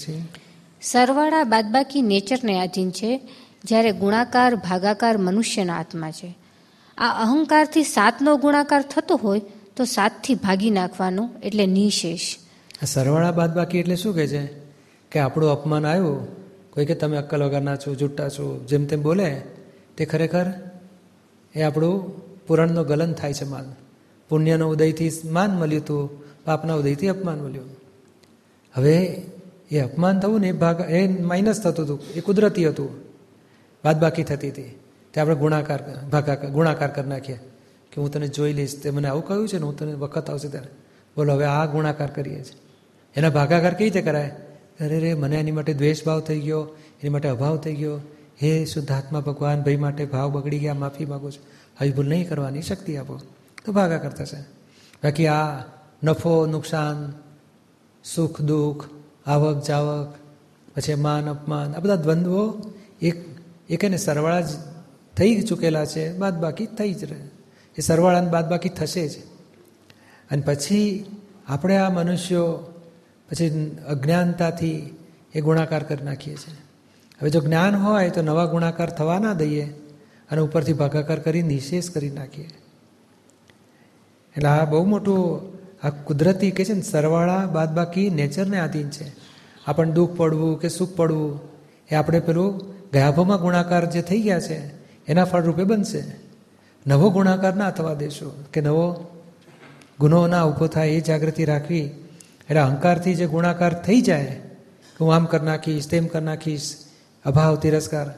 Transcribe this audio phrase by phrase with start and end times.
[0.00, 0.24] પછી
[0.82, 3.20] સરવાળા બાદબાકી નેચરને આધીન છે
[3.64, 6.38] જ્યારે ગુણાકાર ભાગાકાર મનુષ્યના આત્મા છે.
[6.98, 9.40] આ અહંકારથી સાતનો ગુણાકાર થતો હોય
[9.76, 12.36] તો સાતથી ભાગી નાખવાનો એટલે નિશેષ.
[12.82, 14.46] આ સરવાળા બાદબાકી એટલે શું કહે છે?
[15.10, 16.28] કે આપણું અપમાન આવ્યું
[16.70, 19.42] કોઈ કે તમે અક્કલ વગરના છો જુટ્ટા છો જેમ તેમ બોલે
[19.96, 20.52] તે ખરેખર
[21.54, 23.74] એ આપણું પુરાણનો ગલન થાય છે માન.
[24.28, 27.66] પુણ્યનો ઉદયથી માન મળ્યું હતું પાપના ઉદયથી અપમાન મળ્યું.
[28.74, 29.22] હવે
[29.70, 32.90] એ અપમાન થવું ને એ ભાગ, એ માઇનસ થતું હતું, એ કુદરતી હતું.
[33.84, 34.78] બાદ બાકી થતી હતી.
[35.14, 37.40] તે આપણે ગુણાકાર, ભાગાકાર, ગુણાકાર કરી નાખીએ.
[37.92, 40.48] કે હું તને જોઈ લઈશ, તે મને આવું કહ્યું છે ને હું તને વખત આવશે
[40.48, 40.68] ત્યારે.
[41.16, 42.60] બોલો, હવે આ ગુણાકાર કરીએ છીએ.
[43.16, 44.28] એના ભાગાકાર કેવી રીતે કરાય?
[44.80, 47.96] અરે રે, મને એની માટે દ્વેષ ભાવ થઈ ગયો, એની માટે અભાવ થઈ ગયો.
[48.42, 51.44] હે શુદ્ધાત્મા ભગવાન ભાઈ માટે ભાવ બગડી ગયા, માફી માગું છું.
[51.80, 53.20] આવી ભૂલ નહીં કરવાની, શક્તિ આપો.
[53.64, 54.40] તો ભાગાકાર થશે.
[55.04, 55.64] બાકી આ
[56.02, 57.12] નફો, નુકસાન,
[58.04, 58.99] સુખ, દુઃખ
[59.30, 60.14] આવક, જાવક,
[60.76, 63.24] પછી માન, અપમાન, આ બધા દ્વંદ્વો એક
[63.70, 64.48] એક એને સરવાળા જ
[65.16, 67.20] થઈ ચૂકેલા છે બાદ બાકી થઈ જ રહે.
[67.78, 69.18] એ સરવાળાને બાદ બાકી થશે જ.
[70.30, 71.06] અને પછી
[71.48, 72.52] આપણે આ મનુષ્યો
[73.30, 74.98] પછી અજ્ઞાનતાથી
[75.34, 76.54] એ ગુણાકાર કરી નાખીએ છીએ.
[77.20, 79.64] હવે જો જ્ઞાન હોય તો નવા ગુણાકાર થવા ના દઈએ
[80.30, 82.48] અને ઉપરથી ભાગાકાર કરી નિશેષ કરી નાખીએ.
[84.36, 85.40] એટલે આ બહુ મોટું
[85.86, 89.19] આ કુદરતી કે છે ને સરવાળા બાદ બાકી નેચરને આધીન છે.
[89.70, 91.40] આપણને દુઃખ પડવું કે સુખ પડવું,
[91.90, 92.50] એ આપણે પેલું
[92.92, 94.58] ગયાભોમાં ગુણાકાર જે થઈ ગયા છે,
[95.08, 96.02] એના ફળરૂપે બનશે.
[96.86, 98.86] નવો ગુણાકાર ના થવા દેશો, કે નવો
[100.00, 101.86] ગુનો ના ઊભો થાય એ જાગૃતિ રાખવી,
[102.48, 104.36] એટલે અહંકારથી જે ગુણાકાર થઈ જાય,
[104.94, 106.68] કે હું આમ કરી નાખીશ, તેમ કરી નાખીશ,
[107.24, 108.08] અભાવ, તિરસ્કાર,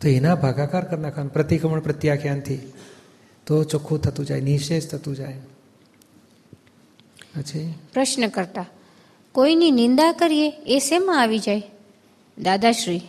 [0.00, 2.60] તો એના ભાગાકાર કરી નાખવાનું, પ્રતિક્રમણ પ્રત્યાખ્યાનથી.
[3.46, 5.40] તો ચોખ્ખું થતું જાય, નિશેષ થતું જાય.
[7.34, 8.66] પછી પ્રશ્ન કરતા
[9.34, 11.62] કોઈની નિંદા કરીએ એ શેમાં આવી જાય?
[12.38, 13.00] દાદાશ્રી,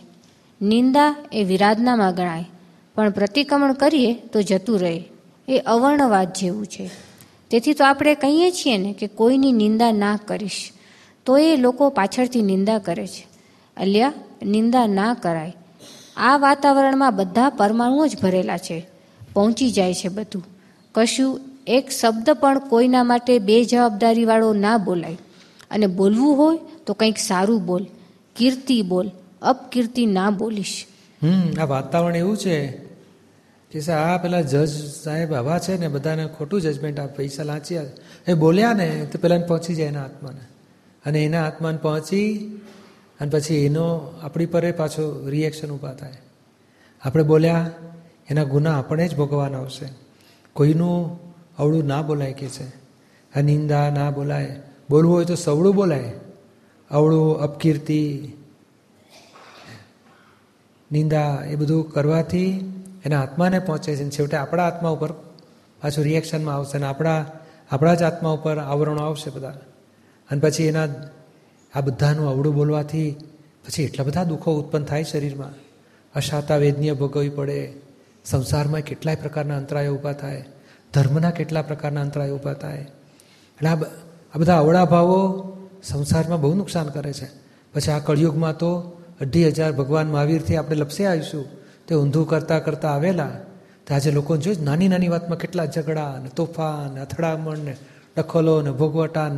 [0.62, 2.44] નિંદા એ વિરાધનામાં ગણાય,
[2.94, 5.04] પણ પ્રતિક્રમણ કરીએ તો જતું રહે.
[5.48, 6.90] એ અવર્ણવાદ જેવું છે.
[7.50, 10.72] તેથી તો આપણે કહીએ છીએ ને કે કોઈની નિંદા ના કરીશ,
[11.26, 13.28] તો એ લોકો પાછળથી નિંદા કરે છે.
[13.76, 15.56] અલ્યા, નિંદા ના કરાય.
[16.16, 18.86] આ વાતાવરણમાં બધા પરમાણુઓ જ ભરેલા છે.
[19.34, 20.44] પહોંચી જાય છે બધું.
[20.94, 25.18] કશું એક શબ્દ પણ કોઈના માટે બે જવાબદારીવાળો ના બોલાય.
[25.70, 27.86] અને બોલવું હોય તો કંઈક સારું બોલ,
[28.36, 29.10] કીર્તિ બોલ,
[29.42, 30.86] અપકીર્તિ ના બોલીશ.
[31.22, 32.66] હમ, આ વાતાવરણ એવું છે
[33.70, 37.82] કે આ પેલા જજ સાહેબ આવા છે ને, બધાને ખોટું જજમેન્ટ આ પૈસા લાંચ્યા
[38.28, 40.40] એ બોલ્યા ને, તો પેલાને પહોંચી જાય એના આત્માને.
[41.06, 42.38] અને એના આત્માને પહોંચી,
[43.20, 46.12] અને પછી એનો આપણી પર પાછો રિએક્શન ઊભા થાય.
[47.02, 47.70] આપણે બોલ્યા,
[48.30, 49.88] એના ગુના આપણે જ ભોગવાના આવશે.
[50.52, 51.20] કોઈનું
[51.58, 52.66] અવળું ના બોલાય કે છે.
[53.34, 54.62] અનિંદા ના બોલાય.
[54.90, 56.12] બોલવું હોય તો સવળું બોલાય.
[56.90, 58.32] અવળું, અપકીર્તિ,
[60.92, 62.72] નિંદા એ બધું કરવાથી
[63.04, 64.10] એના આત્માને પહોંચે છે.
[64.10, 65.12] છેવટે આપણા આત્મા ઉપર
[65.82, 67.26] પાછું રિએક્શનમાં આવશે અને આપણા
[67.70, 69.58] આપણા જ આત્મા ઉપર આવરણો આવશે બધા.
[70.30, 70.86] અને પછી એના,
[71.74, 73.10] આ બધાનું અવળું બોલવાથી
[73.66, 75.52] પછી એટલા બધા દુઃખો ઉત્પન્ન થાય શરીરમાં.
[76.14, 77.72] અશાતા વેદનીય ભોગવવી પડે.
[78.24, 80.44] સંસારમાં કેટલાય પ્રકારના અંતરાયો ઊભા થાય.
[80.94, 82.78] ધર્મના કેટલા પ્રકારના અંતરાયો ઊભા થાય.
[82.78, 83.74] એટલે આ
[84.36, 85.52] બધા અવળા ભાવો
[85.82, 87.26] સંસારમાં બહુ નુકસાન કરે છે.
[87.74, 91.44] પછી આ કળિયુગમાં તો અઢી હજાર ભગવાન મહાવીરથી આપણે લપસે આવીશું.
[91.88, 93.30] તે ઊંધું કરતાં કરતાં આવેલા.
[93.86, 97.76] તો આજે લોકો જોઈ નાની નાની વાતમાં કેટલા ઝઘડા ને તોફાન અથડામણ ને
[98.16, 99.30] ડખલો ને ભોગવટા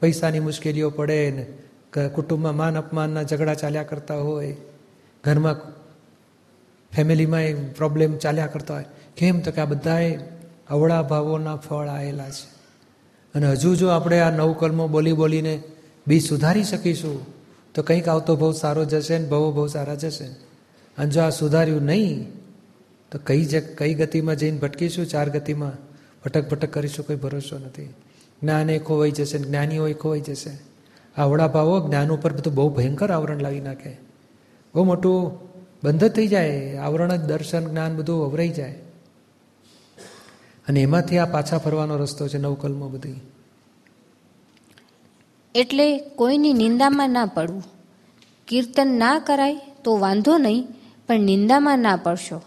[0.00, 4.56] પૈસાની મુશ્કેલીઓ પડે ને કુટુંબમાં માન અપમાનના ઝઘડા ચાલ્યા કરતા હોય.
[5.24, 5.56] ઘરમાં
[6.96, 8.84] ફેમિલીમાં પ્રોબ્લેમ ચાલ્યા કરતા હોય.
[9.16, 9.40] કેમ?
[9.40, 10.18] તો કે આ બધાએ
[10.70, 12.55] અવળા ભાવોના ફળ આવેલા છે.
[13.36, 15.62] અને હજુ જો આપણે આ નવ બોલી બોલીને
[16.06, 17.26] બી સુધારી શકીશું,
[17.74, 20.24] તો કંઈક આવતો ભાવ સારો જશે ને ભવો બહુ સારા જશે.
[20.98, 22.32] અને જો આ સુધાર્યું નહીં,
[23.12, 25.06] તો કઈ જ કઈ ગતિમાં જઈને ભટકીશું?
[25.06, 25.72] ચાર ગતિમાં.
[26.24, 27.94] ભટક ભટક કરીશું, કોઈ ભરોસો નથી.
[28.42, 30.58] જ્ઞાન એ ખોવાઈ જશે જ્ઞાનીઓ એ ખોવાઈ જશે.
[31.16, 33.98] આવડા ભાવો જ્ઞાન ઉપર બધું બહુ ભયંકર આવરણ લાવી નાખે.
[34.74, 35.38] બહુ મોટું
[35.84, 36.76] બંધ થઈ જાય.
[36.76, 38.74] આવરણ જ, દર્શન, જ્ઞાન બધું અવરાઈ જાય.
[40.68, 43.20] અને એમાંથી આ પાછા ફરવાનો રસ્તો છે નવકલમો બધી.
[45.56, 47.64] એટલે કોઈની નિંદામાં ના પડવું.
[48.48, 50.66] કીર્તન ના કરાય તો વાંધો નહીં,
[51.08, 52.42] પણ નિંદામાં ના પડશો.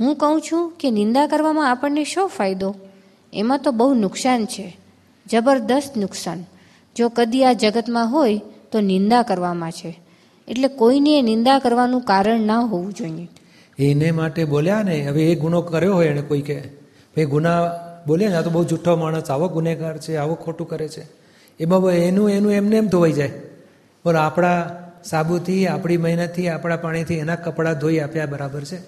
[0.00, 2.74] હું કહું છું કે નિંદા કરવામાં આપણને શો ફાયદો?
[3.32, 4.78] એમાં તો બહુ નુકસાન છે.
[5.30, 6.44] જબરદસ્ત નુકસાન.
[6.96, 8.40] જો કદી આ જગતમાં હોય
[8.72, 10.00] તો નિંદા કરવામાં છે.
[10.48, 13.28] એટલે કોઈને નિંદા કરવાનું કારણ ના હોવું જોઈએ.
[13.78, 16.60] એને માટે બોલ્યા ને, હવે એ ગુનો કર્યો હોય એને કોઈ કે.
[17.16, 17.70] ભાઈ ગુના
[18.06, 21.21] બોલ્યા ને, આ તો બહુ જૂઠો માણસ, આવો ગુનેગાર છે, આવો ખોટું કરે છે.
[21.60, 23.28] એમાં એનું એનું એમને એમ ધોવાઈ જાય.
[24.04, 24.70] બોલો, આપણા
[25.04, 28.78] સાબુથી, આપણી મહેનતથી, આપણા પાણીથી એના કપડાં ધોઈ આપ્યા બરાબર છે.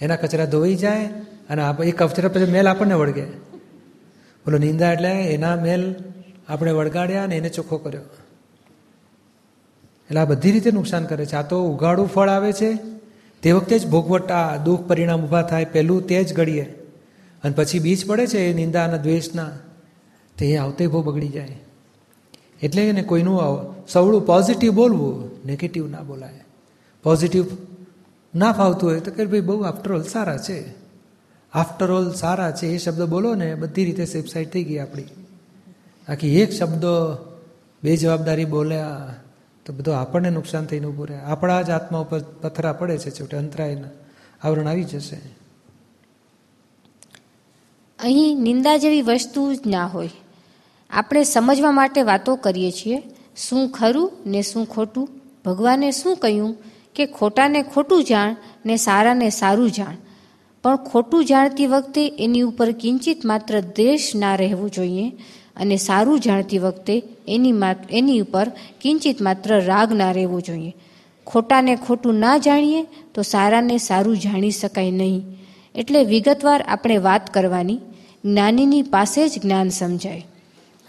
[0.00, 1.06] એના કચરા ધોઈ જાય
[1.50, 3.24] અને એ કચરા પછી મેલ આપણને વળગે.
[4.44, 5.94] બોલો, નિંદા એટલે એના મેલ
[6.48, 8.00] આપણે વળગાડ્યા અને એને ચોખ્ખો કર્યો.
[10.04, 11.36] એટલે આ બધી રીતે નુકસાન કરે છે.
[11.36, 12.78] આ તો ઉગાડું ફળ આવે છે.
[13.42, 16.62] તે વખતે જ ભોગવટા, દુઃખ, પરિણામ ઊભા થાય, પહેલું તે જ ઘડીએ
[17.44, 19.50] અને પછી બીજ પડે છે એ નિંદા અને દ્વેષના.
[20.38, 21.58] તે આવતે બહુ બગડી જાય.
[22.62, 23.38] એટલે એને કોઈનું
[23.88, 26.44] સવળું પોઝિટિવ બોલવું નેગેટિવ ના બોલાય.
[27.02, 27.44] પોઝિટિવ
[28.34, 30.74] ના ફાવતું હોય તો કે ભાઈ બહુ આફ્ટરઓલ સારા છે.
[31.52, 35.04] આફ્ટરઓલ સારા છે, એ શબ્દ બોલો ને બધી રીતે સેફસાઇડ થઈ ગઈ આપણી.
[36.08, 36.84] આખી એક શબ્દ
[37.82, 39.14] બે જવાબદારી બોલ્યા
[39.66, 43.36] તો બધું આપણને નુકસાન થઈને ઊભું રહે આપણા જ આત્મા ઉપર પથરા પડે છે છોટે
[43.36, 43.88] અંતરાયના
[44.42, 45.20] આવરણ આવી જશે.
[47.98, 50.10] અહીં નિંદા જેવી વસ્તુ જ ના હોય.
[50.96, 53.02] આપણે સમજવા માટે વાતો કરીએ છીએ,
[53.36, 55.08] શું ખરું ને શું ખોટું?
[55.44, 56.56] ભગવાને શું કહ્યું
[56.94, 59.96] કે ખોટાને ખોટું જાણ ને સારાને સારું જાણ?
[60.62, 65.10] પણ ખોટું જાણતી વખતે એની ઉપર કિંચિત માત્ર દ્વેષ ના રહેવું જોઈએ
[65.56, 67.52] અને સારું જાણતી વખતે એની
[67.90, 70.74] એની ઉપર કિંચિત માત્ર રાગ ના રહેવો જોઈએ.
[71.26, 72.82] ખોટાને ખોટું ના જાણીએ
[73.14, 75.22] તો સારાને સારું જાણી શકાય નહીં.
[75.74, 77.78] એટલે વિગતવાર આપણે વાત કરવાની,
[78.24, 80.26] જ્ઞાનીની પાસે જ જ્ઞાન સમજાય.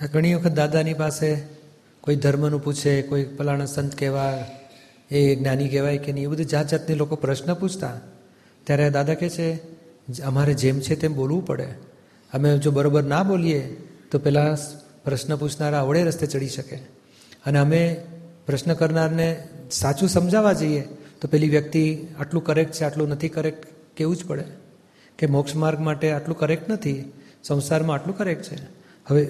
[0.05, 1.37] ઘણી વખત દાદાની પાસે
[2.01, 4.45] કોઈ ધર્મનું પૂછે, કોઈ પલાણા સંત કહેવા
[5.11, 7.99] એ જ્ઞાની કહેવાય કે નહીં, એ બધું જાત જાતની લોકો પ્રશ્ન પૂછતા.
[8.63, 9.53] ત્યારે દાદા કહે છે
[10.21, 11.67] અમારે જેમ છે તેમ બોલવું પડે.
[12.33, 14.57] અમે જો બરોબર ના બોલીએ, તો પેલા
[15.03, 16.75] પ્રશ્ન પૂછનારા અવળે રસ્તે ચડી શકે.
[17.45, 18.03] અને અમે
[18.45, 20.81] પ્રશ્ન કરનારને સાચું સમજાવવા જઈએ,
[21.21, 23.67] તો પેલી વ્યક્તિ આટલું કરેક્ટ છે, આટલું નથી કરેક્ટ
[23.97, 24.43] કેવું જ પડે?
[25.17, 27.11] કે મોક્ષ માર્ગ માટે આટલું કરેક્ટ નથી,
[27.43, 28.55] સંસારમાં આટલું કરેક્ટ છે.
[29.09, 29.27] હવે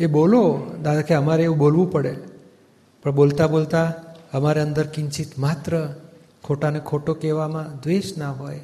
[0.00, 0.42] એ બોલો
[0.82, 2.14] દાદા કે અમારે એવું બોલવું પડે.
[3.02, 3.86] પણ બોલતા બોલતા
[4.32, 5.72] અમારે અંદર કિંચિત માત્ર
[6.44, 8.60] ખોટાને ખોટો કહેવામાં દ્વેષ ના હોય,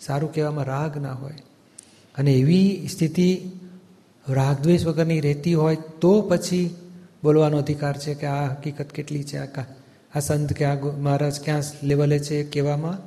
[0.00, 1.38] સારું કહેવામાં રાગ ના હોય.
[2.18, 3.28] અને એવી સ્થિતિ
[4.28, 6.76] રાગદ્વેષ વગરની રહેતી હોય તો પછી
[7.22, 9.64] બોલવાનો અધિકાર છે કે આ હકીકત કેટલી છે, આ
[10.14, 12.98] આ સંત કે આ મહારાજ ક્યાં લેવલે છે કહેવામાં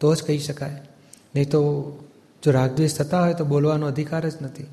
[0.00, 0.78] તો જ કહી શકાય.
[1.34, 1.60] નહીં તો
[2.42, 4.66] જો રાગદ્વેષ થતા હોય તો બોલવાનો અધિકાર જ નથી.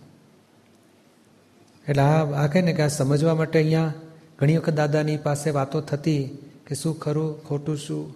[1.89, 3.93] એટલે આ આ કહે ને કે આ સમજવા માટે અહીંયા
[4.39, 6.37] ઘણી વખત દાદાની પાસે વાતો થતી
[6.67, 8.15] કે શું ખરું, ખોટું શું?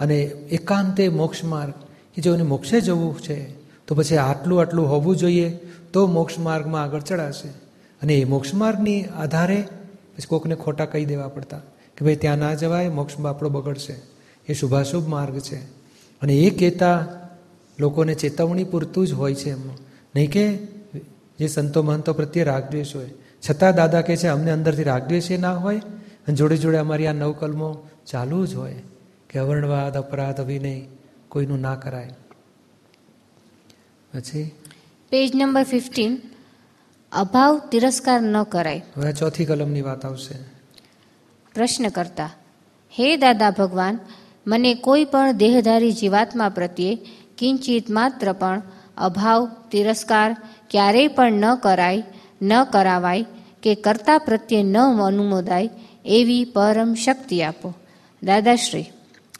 [0.00, 1.72] અને એકાંતે મોક્ષ માર્ગ
[2.14, 5.58] કે જો એને મોક્ષે જવું છે, તો પછી આટલું આટલું હોવું જોઈએ,
[5.92, 7.48] તો મોક્ષ માર્ગમાં આગળ ચડાશે.
[8.02, 9.62] અને એ મોક્ષ માર્ગની આધારે
[10.16, 11.58] પછી કોકને ખોટા કહી દેવા પડતા
[11.96, 13.96] કે ભાઈ ત્યાં ના જવાય, મોક્ષ આપણો બગડશે.
[14.48, 15.56] એ શુભાશુભ માર્ગ છે.
[16.22, 17.06] અને એ કહેતા
[17.78, 19.78] લોકોને ચેતવણી પૂરતું જ હોય છે એમનું.
[20.16, 20.58] નહીં કે
[21.40, 23.10] જે સંતો મહંતો પ્રત્યે રાગદ્વેષ હોય.
[23.50, 27.12] છતાં દાદા કહે છે અમને અંદરથી રાગદ્વેષ એ ના હોય અને જોડે જોડે અમારી આ
[27.12, 28.82] નવકલમો ચાલુ જ હોય
[29.30, 30.80] કે અવર્ણવાદ અપરાધ અભિનય
[31.28, 32.10] કોઈનું ના કરાય.
[34.14, 34.50] પછી?
[35.10, 36.18] પેજ નંબર ફિફ્ટીન
[37.12, 38.84] અભાવ તિરસ્કાર ન કરાય.
[38.96, 40.34] હવે ચોથી કલમની વાત આવશે.
[41.54, 42.30] પ્રશ્ન કરતા
[42.98, 43.98] હે દાદા ભગવાન
[44.46, 46.98] મને કોઈ પણ દેહધારી જીવાત્મા પ્રત્યે
[47.38, 48.62] કિંચિત માત્ર પણ
[48.96, 50.36] અભાવ તિરસ્કાર
[50.70, 52.04] ક્યારેય પણ ન કરાય
[52.42, 53.26] ન કરાવાય
[53.62, 55.70] કે કરતા પ્રત્યે ન અનુમોદાય
[56.04, 57.74] એવી પરમ શક્તિ આપો.
[58.22, 58.86] દાદાશ્રી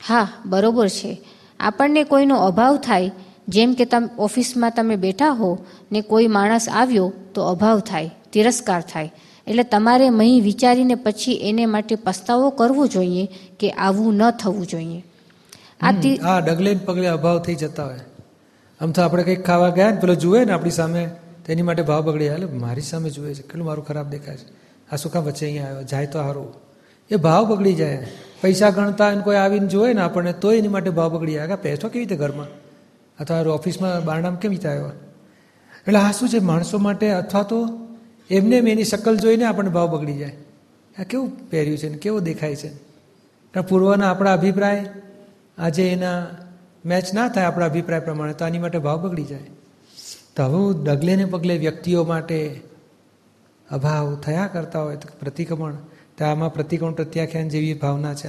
[0.08, 1.12] હા બરોબર છે.
[1.60, 3.10] આપણને કોઈનો અભાવ થાય
[3.48, 5.50] જેમ કે તમે ઓફિસમાં તમે બેઠા હો
[5.92, 9.12] ને કોઈ માણસ આવ્યો તો અભાવ થાય તિરસ્કાર થાય.
[9.46, 13.24] એટલે તમારે મહી વિચારીને પછી એને માટે પસ્તાવો કરવો જોઈએ
[13.60, 15.00] કે આવું ન થવું જોઈએ.
[16.24, 18.00] આ ડગલે પગલે અભાવ થઈ જતા હોય.
[18.80, 21.02] આમ તો આપણે કંઈક ખાવા ગયા ને પેલો જુએ ને આપણી સામે
[21.46, 24.70] તેની માટે ભાવ બગડી એટલે મારી સામે જુએ છે, કેટલું મારું ખરાબ દેખાય છે.
[24.92, 26.54] આ કામ વચ્ચે અહીંયા આવ્યો, જાય તો સારું
[27.10, 28.06] એ ભાવ બગડી જાય.
[28.42, 31.88] પૈસા ગણતા એને કોઈ આવીને જુએ ને આપણને, તો એની માટે ભાવ બગડી જાય પૈસો
[31.88, 32.46] કેવી રીતે ઘરમાં?
[33.20, 34.86] અથવા ઓફિસમાં બારણામ કેવી રીતે આવ્યો?
[35.72, 37.68] એટલે આ શું છે, માણસો માટે અથવા તો
[38.30, 40.32] એમને એમ એની શકલ જોઈને આપણને ભાવ બગડી જાય.
[41.00, 42.68] આ કેવું પહેર્યું છે ને, કેવો દેખાય છે?
[43.54, 44.86] કારણ પૂર્વના આપણા અભિપ્રાય,
[45.58, 46.26] આજે એના
[46.84, 49.40] મેચ ના થાય આપણા અભિપ્રાય પ્રમાણે, તો આની માટે ભાવ બગડી જાય.
[50.36, 52.60] તો હવે ડગલે ને પગલે વ્યક્તિઓ માટે
[53.70, 55.74] અભાવ થયા કરતા હોય તો પ્રતિક્રમણ,
[56.18, 58.28] તો આમાં પ્રતિકોણ પ્રત્યાખ્યાન જેવી ભાવના છે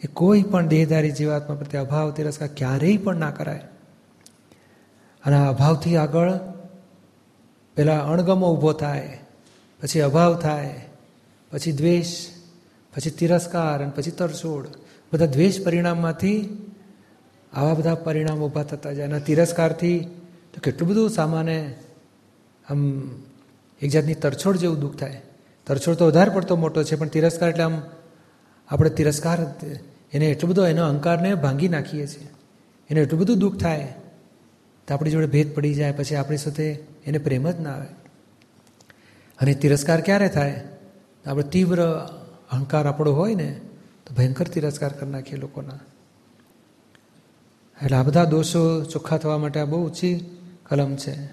[0.00, 3.62] એ કોઈ પણ દેહધારી જીવાત્મા પ્રત્યે અભાવ તિરસ્કાર ક્યારેય પણ ના કરાય.
[5.24, 6.32] અને આ અભાવથી આગળ
[7.74, 9.18] પેલા અણગમો ઊભો થાય,
[9.82, 10.88] પછી અભાવ થાય,
[11.52, 12.26] પછી દ્વેષ,
[12.96, 14.66] પછી તિરસ્કાર અને પછી તરછોડ.
[15.12, 16.36] બધા દ્વેષ પરિણામમાંથી
[17.52, 19.06] આવા બધા પરિણામ ઊભા થતા જાય.
[19.06, 20.06] અને તિરસ્કારથી
[20.56, 21.74] તો કેટલું બધું સામાન્ય
[22.70, 22.80] આમ
[23.82, 25.22] એક જાતની તરછોડ જેવું દુઃખ થાય.
[25.66, 27.82] તરછોડ તો વધારે પડતો મોટો છે, પણ તિરસ્કાર એટલે આમ
[28.68, 29.38] આપણે તિરસ્કાર
[30.12, 32.28] એને એટલું બધો એનો અહંકારને ભાંગી નાખીએ છીએ.
[32.90, 33.94] એને એટલું બધું દુઃખ થાય
[34.88, 36.66] તો આપણી જોડે ભેદ પડી જાય, પછી આપણી સાથે
[37.06, 37.90] એને પ્રેમ જ ના આવે.
[39.38, 40.64] અને તિરસ્કાર ક્યારે થાય?
[41.26, 41.82] આપણે તીવ્ર
[42.50, 43.60] અહંકાર આપણો હોય ને,
[44.06, 45.80] તો ભયંકર તિરસ્કાર કરી નાખીએ લોકોના.
[47.82, 50.35] એટલે આ બધા દોષો ચોખ્ખા થવા માટે આ બહુ ઊંચી
[50.68, 51.26] કલમ છે.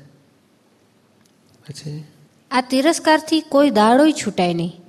[1.67, 2.03] પછી?
[2.51, 4.81] આ તિરસ્કારથી કોઈ દાડોય છૂટાય નહીં.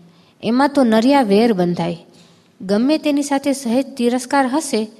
[0.43, 1.97] એમાં તો નરિયા વેર બંધાય.
[2.61, 4.91] ગમે તેની સાથે સહેજ તિરસ્કાર હશે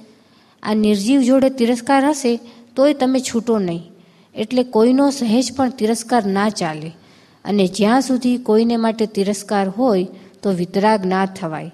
[0.63, 2.39] આ નિર્જીવ જોડે તિરસ્કાર હશે
[2.75, 3.91] તોય તમે છૂટો નહીં.
[4.35, 6.91] એટલે કોઈનો સહેજ પણ તિરસ્કાર ના ચાલે.
[7.45, 10.07] અને જ્યાં સુધી કોઈને માટે તિરસ્કાર હોય
[10.43, 11.71] તો વિતરાગ ના થવાય.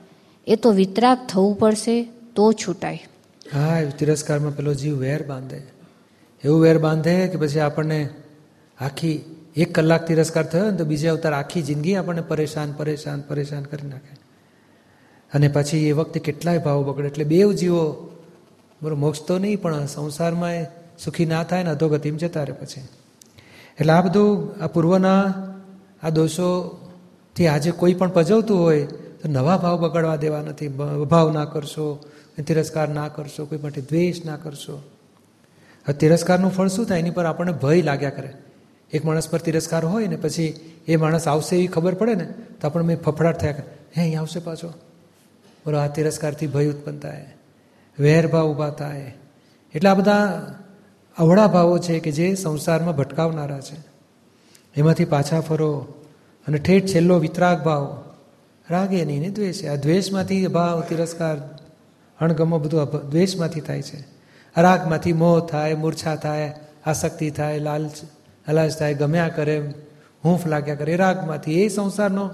[0.48, 2.04] એ તો વિતરાગ થવું પડશે
[2.36, 3.04] તો છૂટાય.
[3.54, 5.81] હા તિરસ્કારમાં પેલો જીવ વેર બાંધે.
[6.44, 8.10] એવું વેર બાંધે કે પછી આપણને
[8.80, 13.64] આખી એક કલાક તિરસ્કાર થયો ને તો બીજે અવતાર આખી જિંદગી આપણને પરેશાન પરેશાન પરેશાન
[13.64, 14.16] કરી નાખે.
[15.34, 17.08] અને પછી એ વખતે કેટલાય ભાવ બગડે.
[17.08, 18.12] એટલે બેવ જીવો
[18.82, 20.66] બરો મોક્ષ તો નહીં, પણ સંસારમાં
[21.04, 22.82] સુખી ના થાય ને અધોગતિમ જતા રહે પછી.
[23.80, 25.34] એટલે આ બધું, આ પૂર્વના
[26.04, 30.68] આ દોષોથી આજે કોઈ પણ પજવતું હોય, તો નવા ભાવ બગડવા દેવા નથી.
[31.10, 32.06] ભાવ ના કરશો,
[32.48, 34.91] તિરસ્કાર ના કરશો, કોઈ માટે દ્વેષ ના કરશો.
[35.88, 37.00] આ તિરસ્કારનું ફળ શું થાય?
[37.00, 38.34] એની પર આપણને ભય લાગ્યા કરે.
[38.94, 42.24] એક માણસ પર તિરસ્કાર હોય ને પછી એ માણસ આવશે એવી ખબર પડે ને,
[42.62, 43.64] તો મેં ફફડાટ થયા કરે.
[43.98, 44.68] હે, અહીં આવશે પાછો.
[45.66, 47.34] બોલો, આ તિરસ્કારથી ભય ઉત્પન્ન થાય.
[48.00, 49.14] વેરભાવ ઊભા થાય.
[49.76, 50.48] એટલે આ બધા
[51.18, 53.76] અવળા ભાવો છે કે જે સંસારમાં ભટકાવનારા છે.
[54.76, 55.94] એમાંથી પાછા ફરો
[56.48, 58.04] અને ઠેઠ છેલ્લો વિતરાગ ભાવ.
[58.70, 59.66] રાગે નહીં ને દ્વેષ.
[59.66, 61.38] આ દ્વેષમાંથી ભાવ તિરસ્કાર,
[62.20, 64.21] અણગમો બધું દ્વેષમાંથી થાય છે.
[64.58, 66.54] રાગમાંથી મોહ થાય, મૂર્છા થાય,
[66.86, 67.92] આસક્તિ થાય, લાલચ
[68.50, 69.74] લાલચ થાય, ગમ્યા કરે,
[70.26, 72.30] હૂંફ લાગ્યા કરે રાગમાંથી, એ સંસારનો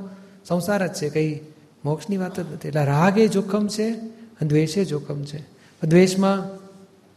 [0.46, 1.40] સંસાર જ છે, કંઈ
[1.86, 2.68] મોક્ષની વાત જ નથી.
[2.68, 5.42] એટલે રાગ એ જોખમ છે અને દ્વેષ એ જોખમ છે.
[5.84, 6.44] દ્વેષમાં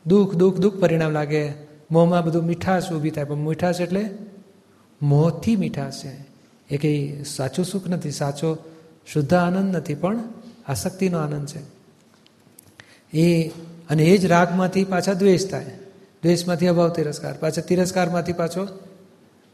[0.06, 1.52] દુઃખ દુઃખ દુઃખ પરિણામ લાગે.
[1.90, 3.24] મોંમાં બધું મીઠાશ ઊભી થાય.
[3.24, 4.10] પણ મીઠાશ એટલે
[5.02, 6.26] મોહથી મીઠાશ છે.
[6.70, 8.58] એ કંઈ સાચું સુખ નથી, સાચો
[9.06, 10.18] શુદ્ધ આનંદ નથી, પણ
[10.68, 11.60] આસક્તિનો આનંદ છે.
[13.16, 13.50] એ
[13.90, 15.70] અને એ જ રાગમાંથી પાછા દ્વેષ થાય.
[16.22, 17.34] દ્વેષમાંથી અભાવ તિરસ્કાર.
[17.40, 18.64] પાછા તિરસ્કારમાંથી પાછો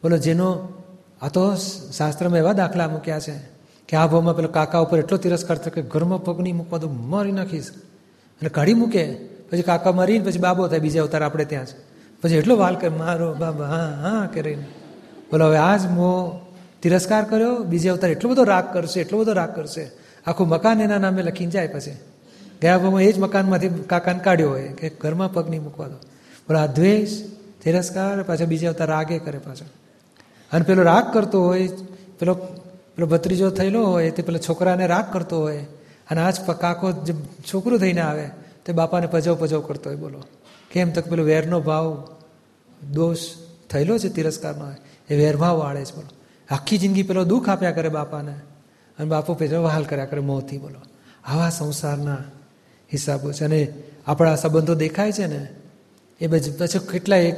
[0.02, 0.68] બોલો, જેનો
[1.22, 1.54] આ તો
[1.96, 3.36] શાસ્ત્રમાં એવા દાખલા મૂક્યા છે
[3.88, 7.32] કે આ ભાવમાં પેલો કાકા ઉપર એટલો તિરસ્કાર થયો કે ઘરમાં પગની મૂકવા તો મારી
[7.32, 7.70] નાખીશ.
[8.40, 9.04] અને કાઢી મૂકે,
[9.50, 11.76] પછી કાકા મરીને પછી બાબો થાય, બીજા અવતાર આપણે ત્યાં છે
[12.22, 14.64] પછી એટલો વાલ કરે મારો બાબા, હા હા, કરીને.
[15.30, 16.40] બોલો, હવે આ જ મો
[16.82, 19.90] તિરસ્કાર કર્યો, બીજે અવતાર એટલો બધો રાગ કરશે, એટલો બધો રાગ કરશે.
[20.26, 21.96] આખું મકાન એના નામે લખીને જાય પછી.
[22.62, 25.96] ગયા ભાવમાં એ જ મકાનમાંથી કાકાને કાઢ્યો હોય કે ઘરમાં પગ નહીં મૂકવા દો.
[26.46, 27.08] પણ આ દ્વેષ,
[27.64, 29.64] તિરસ્કાર, પાછા બીજા અવતાર રાગે કરે પાછો.
[30.52, 31.68] અને પેલો રાગ કરતો હોય,
[32.18, 32.34] પેલો
[32.96, 35.66] પેલો ભત્રીજો થયેલો હોય, તે પેલા છોકરાને રાગ કરતો હોય,
[36.10, 37.14] અને આજ કાકો જે
[37.52, 38.30] છોકરું થઈને આવે,
[38.64, 40.22] તે બાપાને પજવ પજવ કરતો હોય, બોલો.
[40.70, 40.90] કેમ?
[40.90, 42.08] તક પેલો વેરનો ભાવ,
[42.92, 43.18] દોષ
[43.70, 44.64] થયેલો છે તિરસ્કારનો
[45.10, 46.08] એ વેરભાવ વાળે છે, બોલો.
[46.50, 48.32] આખી જિંદગી પેલો દુઃખ આપ્યા કરે બાપાને,
[48.98, 50.80] અને બાપો પેલો વહાલ કર્યા કરે મોંથી, બોલો.
[51.24, 52.16] આવા સંસારના
[52.92, 53.44] હિસાબો છે.
[53.44, 53.72] અને
[54.06, 55.48] આપણા સંબંધો દેખાય છે ને,
[56.20, 57.36] એ પછી પછી કેટલા એક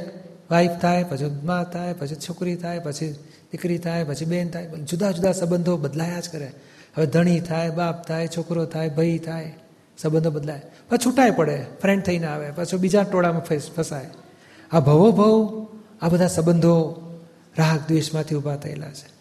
[0.51, 3.11] વાઈફ થાય, પછી મા થાય, પછી છોકરી થાય, પછી
[3.51, 6.51] દીકરી થાય, પછી બેન થાય જુદા જુદા સંબંધો બદલાયા જ કરે.
[6.97, 9.53] હવે ધણી થાય, બાપ થાય, છોકરો થાય, ભાઈ થાય,
[9.97, 10.61] સંબંધો બદલાય.
[10.89, 14.09] પછી છૂટાય પડે ફ્રેન્ડ થઈને આવે, પાછો બીજા ટોળામાં ફસાય.
[14.71, 15.67] આ ભવો ભવ
[16.01, 17.05] આ બધા સંબંધો
[17.57, 19.19] રાગ દ્વેષમાંથી ઊભા થયેલા છે.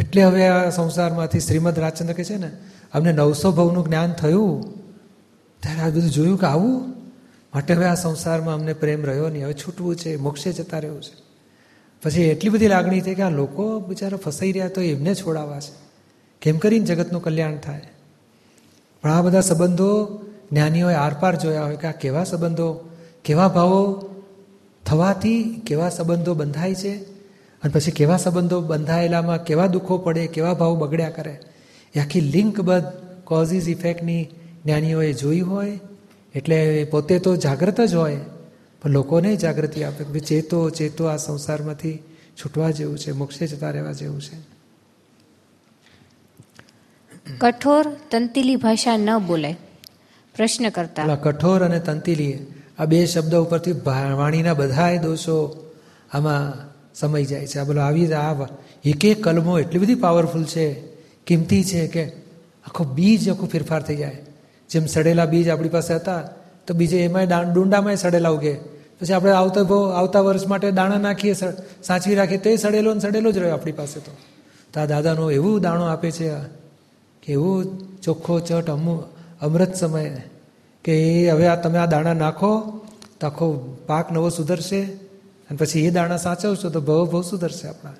[0.00, 2.50] એટલે હવે આ સંસારમાંથી શ્રીમદ રાજચંદ્ર કે છે ને,
[2.92, 4.75] અમને નવસો ભવનું જ્ઞાન થયું.
[5.62, 6.96] ત્યારે આ બધું જોયું કે આવું?
[7.54, 11.26] માટે હવે આ સંસારમાં અમને પ્રેમ રહ્યો નહીં, હવે છૂટવું છે, મોક્ષે જતા રહેવું છે.
[12.02, 15.74] પછી એટલી બધી લાગણી થઈ કે આ લોકો બિચારા ફસાઈ રહ્યા તો એમને છોડાવવા છે.
[16.42, 17.80] કેમ કરીને જગતનું કલ્યાણ થાય?
[19.02, 20.22] પણ આ બધા સંબંધો
[20.52, 22.88] જ્ઞાનીઓએ આરપાર જોયા હોય કે આ કેવા સંબંધો,
[23.24, 24.10] કેવા ભાવો
[24.86, 26.96] થવાથી કેવા સંબંધો બંધાય છે?
[27.62, 31.38] અને પછી કેવા સંબંધો બંધાયેલામાં કેવા દુઃખો પડે, કેવા ભાવ બગડ્યા કરે?
[31.94, 32.86] એ આખી લિંકબદ્ધ
[33.24, 34.28] કોઝિસ ઇફેક્ટની
[34.66, 35.80] જ્ઞાનીઓએ જોઈ હોય
[36.34, 38.20] એટલે પોતે તો જાગૃત જ હોય
[38.82, 42.02] પણ લોકોને જાગૃતિ આપે કે ચેતો ચેતો આ સંસારમાંથી
[42.40, 44.36] છૂટવા જેવું છે મોક્ષે જતા રહેવા જેવું છે.
[47.38, 49.56] કઠોર તંતિલી ભાષા ન બોલાય
[50.36, 51.16] પ્રશ્ન કરતા.
[51.16, 52.34] કઠોર અને તંતિલી
[52.78, 53.72] આ બે શબ્દ ઉપરથી
[54.16, 55.36] વાણીના બધાય દોષો
[56.12, 57.58] આમાં સમય જાય છે.
[57.58, 58.46] આ બોલો આવી આ
[58.84, 60.66] એક એક કલમો એટલી બધી પાવરફુલ છે
[61.26, 62.04] કિંમતી છે કે
[62.66, 64.22] આખો બીજ આખો ફેરફાર થઈ જાય.
[64.70, 66.22] જેમ સડેલા બીજ આપણી પાસે હતા,
[66.66, 68.52] તો બીજે એમાંય ડુંડામાંય સડેલા ઉગે.
[69.00, 69.60] પછી આપણે આવતા
[69.96, 71.34] આવતા વર્ષ માટે દાણા નાખીએ
[71.82, 74.16] સાચવી રાખીએ, તે સડેલો ને સડેલો જ રહ્યો આપણી પાસે તો.
[74.72, 76.30] તો આ દાદાનો એવું દાણો આપે છે
[77.22, 77.64] કે એવું
[78.00, 79.02] ચોખ્ખો ચટ અમુ,
[79.40, 80.16] અમૃત સમય,
[80.84, 82.80] કે એ હવે આ તમે આ દાણા નાખો,
[83.20, 87.92] તો આખો પાક નવો સુધરશે, અને પછી એ દાણા સાચવશો તો ભવ ભવ સુધરશે આપણા.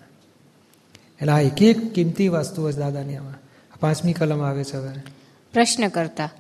[1.21, 3.35] એટલે આ એક એક કિંમતી વસ્તુ છે દાદાની આમાં.
[3.81, 4.89] પાંચમી કલમ આવે છે હવે.
[5.53, 6.31] પ્રશ્ન કરતા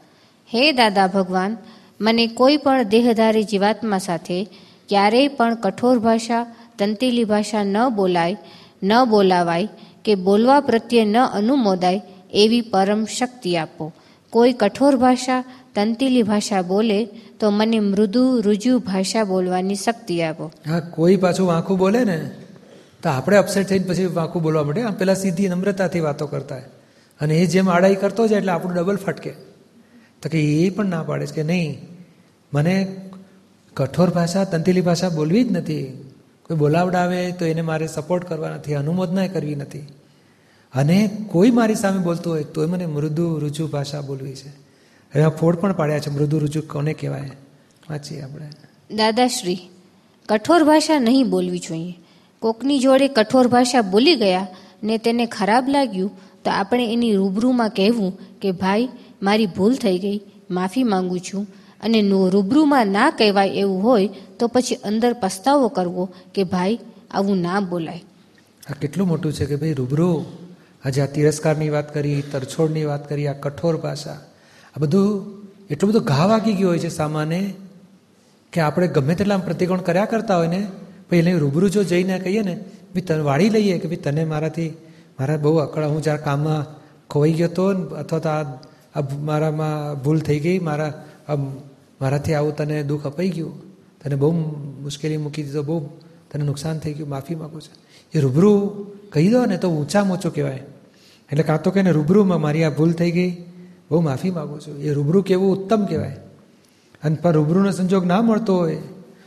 [0.54, 1.56] હે દાદા ભગવાન,
[2.00, 4.44] મને કોઈ પણ દેહધારી જીવાત્મા સાથે
[4.88, 6.46] ક્યારેય પણ કઠોર ભાષા,
[6.78, 8.36] તંતીલી ભાષા ન બોલાય,
[8.82, 9.68] ન બોલાવાય
[10.04, 13.92] કે બોલવા પ્રત્યે ન અનુમોદાય એવી પરમ શક્તિ આપો.
[14.30, 17.04] કોઈ કઠોર ભાષા, તંતીલી ભાષા બોલે
[17.40, 20.52] તો મને મૃદુ રુજુ ભાષા બોલવાની શક્તિ આપો.
[20.68, 22.30] હા, કોઈ પાછું વાંખું બોલે ને,
[23.02, 26.64] તો આપણે અપસેટ થઈને પછી વાંખું બોલવા માટે પેલા સીધી નમ્રતાથી વાતો કરતા હોય.
[27.20, 29.45] અને એ જેમ આડાઈ કરતો જાય એટલે આપણું ડબલ ફટકે.
[30.22, 31.78] તો કે એ પણ ના પાડે છે કે નહીં?
[32.52, 33.00] મને
[33.74, 35.84] કઠોર ભાષા, તંતીલી ભાષા બોલવી જ નથી.
[36.42, 39.78] કોઈ બોલાવડાવે તો એને મારે સપોર્ટ કરવા નથી, અનુમોદના કરવી નથી.
[40.74, 44.48] અને કોઈ મારી સામે બોલતું હોય તોય મને મૃદુ રુજુ ભાષા બોલવી છે.
[45.18, 47.30] એમાં ફોડ પણ પાડ્યા છે, મૃદુ રુજુ કોને કહેવાય?
[47.90, 48.48] વાંચીએ આપણે.
[48.96, 49.58] દાદાશ્રી,
[50.28, 51.98] કઠોર ભાષા નહીં બોલવી જોઈએ.
[52.40, 54.46] કોકની જોડે કઠોર ભાષા બોલી ગયા
[54.82, 56.10] ને તેને ખરાબ લાગ્યું,
[56.44, 58.88] તો આપણે એની રૂબરૂમાં કહેવું કે ભાઈ
[59.22, 60.18] મારી ભૂલ થઈ ગઈ,
[60.50, 61.46] માફી માંગુ છું
[61.80, 62.00] અને
[62.34, 64.08] રૂબરૂમાં ના કહેવાય એવું હોય
[64.38, 66.04] તો પછી અંદર પસ્તાવો કરવો
[66.34, 66.80] કે ભાઈ,
[67.10, 68.02] આવું ના બોલાય.
[68.70, 70.16] આ કેટલું મોટું છે કે ભાઈ રૂબરૂ
[70.84, 74.18] આજે આ તિરસ્કારની વાત કરી, તરછોડની વાત કરી, આ કઠોર ભાષા,
[74.74, 75.08] આ બધું
[75.70, 77.40] એટલું બધું ઘા વાગી ગયું હોય છે સામાને
[78.52, 80.62] કે આપણે ગમે તેટલા પ્રતિકોણ કર્યા કરતા હોય ને
[81.08, 82.54] પછી એને રૂબરૂ જો જઈને કહીએ ને,
[82.92, 84.70] ભાઈ તને વાળી લઈએ કે ભાઈ તને મારાથી,
[85.18, 86.62] મારા બહુ અકળા, હું જ્યારે કામમાં
[87.10, 87.66] ખોવાઈ ગયો હતો
[88.02, 88.44] અથવા તો આ
[88.96, 91.52] આ મારામાં ભૂલ થઈ ગઈ, મારા, આમ
[92.00, 93.54] મારાથી આવું તને દુઃખ અપાઈ ગયું,
[94.00, 94.32] તને બહુ
[94.82, 95.80] મુશ્કેલી મૂકી દીધો, બહુ
[96.30, 97.76] તને નુકસાન થઈ ગયું, માફી માગું છું.
[98.14, 100.62] એ રૂબરૂ કહી દો ને તો ઊંચામાં ઊંચું કહેવાય.
[101.32, 103.44] એટલે કાં તો કે ને રૂબરૂમાં મારી આ ભૂલ થઈ ગઈ,
[103.90, 104.80] બહુ માફી માગું છું.
[104.80, 106.16] એ રૂબરૂ કહેવું ઉત્તમ કહેવાય.
[107.04, 108.78] અને પણ રૂબરૂનો સંજોગ ના મળતો હોય,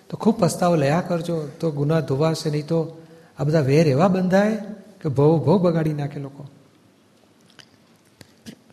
[0.10, 2.98] તો ખૂબ પસ્તાવો લયા કરજો, તો ગુના ધોવાશે નહીં તો
[3.40, 4.56] આ બધા વેર એવા બંધાય
[5.02, 6.46] કે બહુ બહુ બગાડી નાખે લોકો.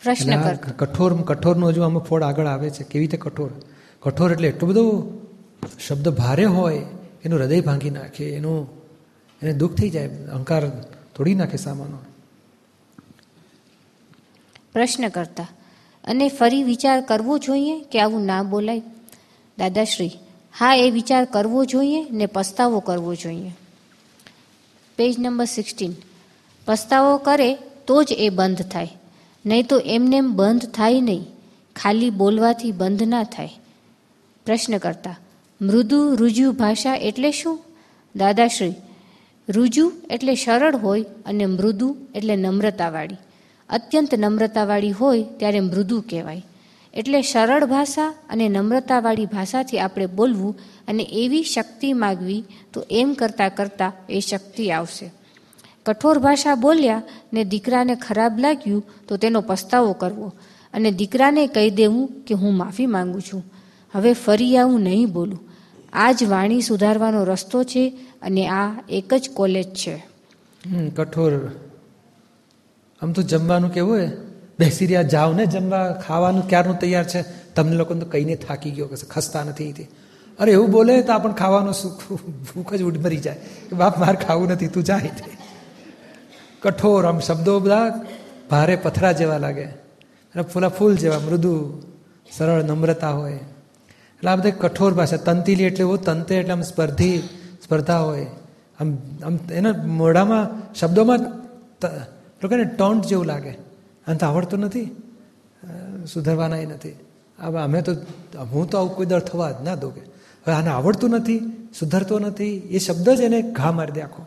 [0.06, 0.42] પ્રશ્ન
[0.78, 3.50] કઠોર કઠોરનો હજુ આમાં ફોડ આગળ આવે છે કેવી રીતે કઠોર?
[4.02, 4.84] કઠોર એટલે એટલો બધો
[5.88, 6.82] શબ્દ ભારે હોય
[7.24, 8.58] એનું હૃદય ભાંગી નાખે એનું
[9.42, 10.68] એને દુઃખ થઈ જાય અહંકાર
[11.16, 11.98] તોડી નાખે સામાનો.
[14.72, 15.48] પ્રશ્ન કરતા
[16.04, 18.82] અને ફરી વિચાર કરવો જોઈએ કે આવું ના બોલાય?
[19.58, 20.12] દાદાશ્રી
[20.58, 23.52] હા એ વિચાર કરવો જોઈએ ને પસ્તાવો કરવો જોઈએ.
[24.98, 25.92] પેજ નંબર સિક્સટીન
[26.66, 27.54] પસ્તાવો કરે
[27.86, 28.95] તો જ એ બંધ થાય.
[29.46, 31.26] નહીં તો એમનેમ બંધ થાય નહીં.
[31.76, 33.50] ખાલી બોલવાથી બંધ ના થાય.
[34.46, 35.18] પ્રશ્ન કરતા,
[35.62, 37.58] મૃદુ રુજુ ભાષા એટલે શું?
[38.16, 38.74] દાદાશ્રી,
[39.48, 43.16] રુજુ એટલે સરળ હોય અને મૃદુ એટલે નમ્રતાવાળી.
[43.68, 46.42] અત્યંત નમ્રતાવાળી હોય ત્યારે મૃદુ કહેવાય.
[46.94, 53.54] એટલે સરળ ભાષા અને નમ્રતાવાળી ભાષાથી આપણે બોલવું અને એવી શક્તિ માગવી તો એમ કરતાં
[53.54, 55.12] કરતાં એ શક્તિ આવશે.
[55.86, 60.32] કઠોર ભાષા બોલ્યા ને દીકરાને ખરાબ લાગ્યું તો તેનો પસ્તાવો કરવો.
[60.74, 63.44] અને દીકરાને કહી દેવું કે હું માફી માંગુ છું.
[63.94, 65.40] હવે ફરી આવું નહીં બોલું.
[65.92, 70.06] આ જ વાણી સુધારવાનો રસ્તો છે અને આ એક જ કોલેજ છે.
[70.96, 71.32] કઠોર.
[73.02, 74.10] આમ તો જમવાનું કેવું હોય?
[74.58, 77.24] બેસી રહ્યા, જાઓ ને જમવા, ખાવાનું ક્યારનું તૈયાર છે?
[77.54, 79.86] તમને લોકોને તો કહીને થાકી ગયો કે ખસતા નથી
[80.38, 83.36] અરે એવું બોલે તો આપણને ખાવાનું સુખ, ભૂખ જ ઉડમરી જાય.
[83.70, 85.10] કે બાપ, મારે ખાવું નથી, તું જાય
[86.62, 88.04] કઠોર આમ શબ્દો બધા
[88.50, 89.64] ભારે પથરા જેવા લાગે.
[89.64, 91.82] અને ફૂલા ફૂલ જેવા, મૃદુ,
[92.36, 93.32] સરળ, નમ્રતા હોય.
[93.32, 97.18] એટલે આ બધા કઠોર ભાષા, તંતીલી એટલે એવું તંતે એટલે આમ સ્પર્ધી,
[97.64, 98.26] સ્પર્ધા હોય.
[98.80, 101.18] આમ આમ એના મોઢામાં, શબ્દોમાં
[101.80, 101.84] ત-
[102.42, 103.50] લોકો ને, ટોન્ટ જેવું લાગે.
[104.06, 104.96] અને તો આવડતું નથી.
[106.12, 106.96] સુધરવાના એ નથી.
[107.40, 107.92] હવે અમે તો,
[108.44, 110.00] હું તો આવું કોઈ દર થવા જ ના દો કે.
[110.00, 114.26] હવે આને આવડતું નથી, સુધરતો નથી, એ શબ્દ જ એને ઘા મારી દે આખો.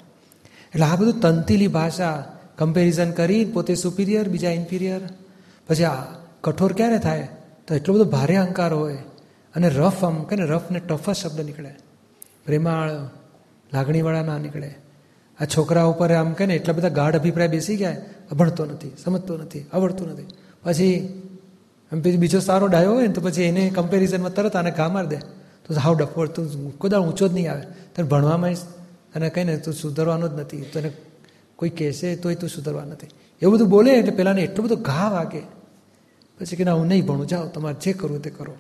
[0.74, 5.02] એટલે આ બધું તંતીલી ભાષા કમ્પેરિઝન કરી પોતે સુપિરિયર બીજા ઇન્ફિરિયર
[5.68, 5.96] પછી આ
[6.42, 7.28] કઠોર ક્યારે થાય?
[7.68, 8.98] તો એટલો બધો ભારે અહંકાર હોય
[9.56, 11.76] અને રફ આમ કે રફ ને ટફસ શબ્દ નીકળે.
[12.46, 12.92] પ્રેમાળ,
[13.74, 14.76] લાગણીવાળા ના નીકળે.
[15.40, 17.96] આ છોકરા ઉપર આમ કે ને એટલા બધા ગાઢ અભિપ્રાય બેસી ગયા
[18.36, 20.28] ભણતો નથી, સમજતો નથી, આવડતું નથી.
[20.64, 21.22] પછી
[21.92, 25.08] આમ પછી બીજો સારો ડાયો હોય ને તો પછી એને કમ્પેરિઝનમાં તરત આને ઘા મારી
[25.08, 25.18] દે.
[25.66, 27.62] તો હાવ ડફોડ તું કોઈ ઊંચો જ નહીં આવે.
[27.62, 28.52] તને ભણવામાં
[29.16, 30.62] અને કહીને તું સુધરવાનો જ નથી.
[30.62, 30.92] તને
[31.56, 33.08] કોઈ કહેશે તોય તું સુધરવા નથી.
[33.42, 35.40] એવું બધું બોલે એટલે પહેલાંને એટલું બધું ઘા વાગે.
[36.40, 38.54] પછી કે ના, હું નહીં ભણું, જાઓ, તમારે જે કરવું તે કરો.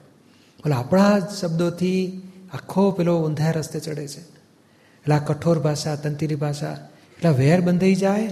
[0.59, 2.21] એટલે આપણા શબ્દોથી
[2.53, 4.21] આખો પેલો ઊંધા રસ્તે ચડે છે.
[4.21, 8.27] એટલે આ કઠોર ભાષા, તંતિરી ભાષા, એટલા વેર બંધાઈ જાય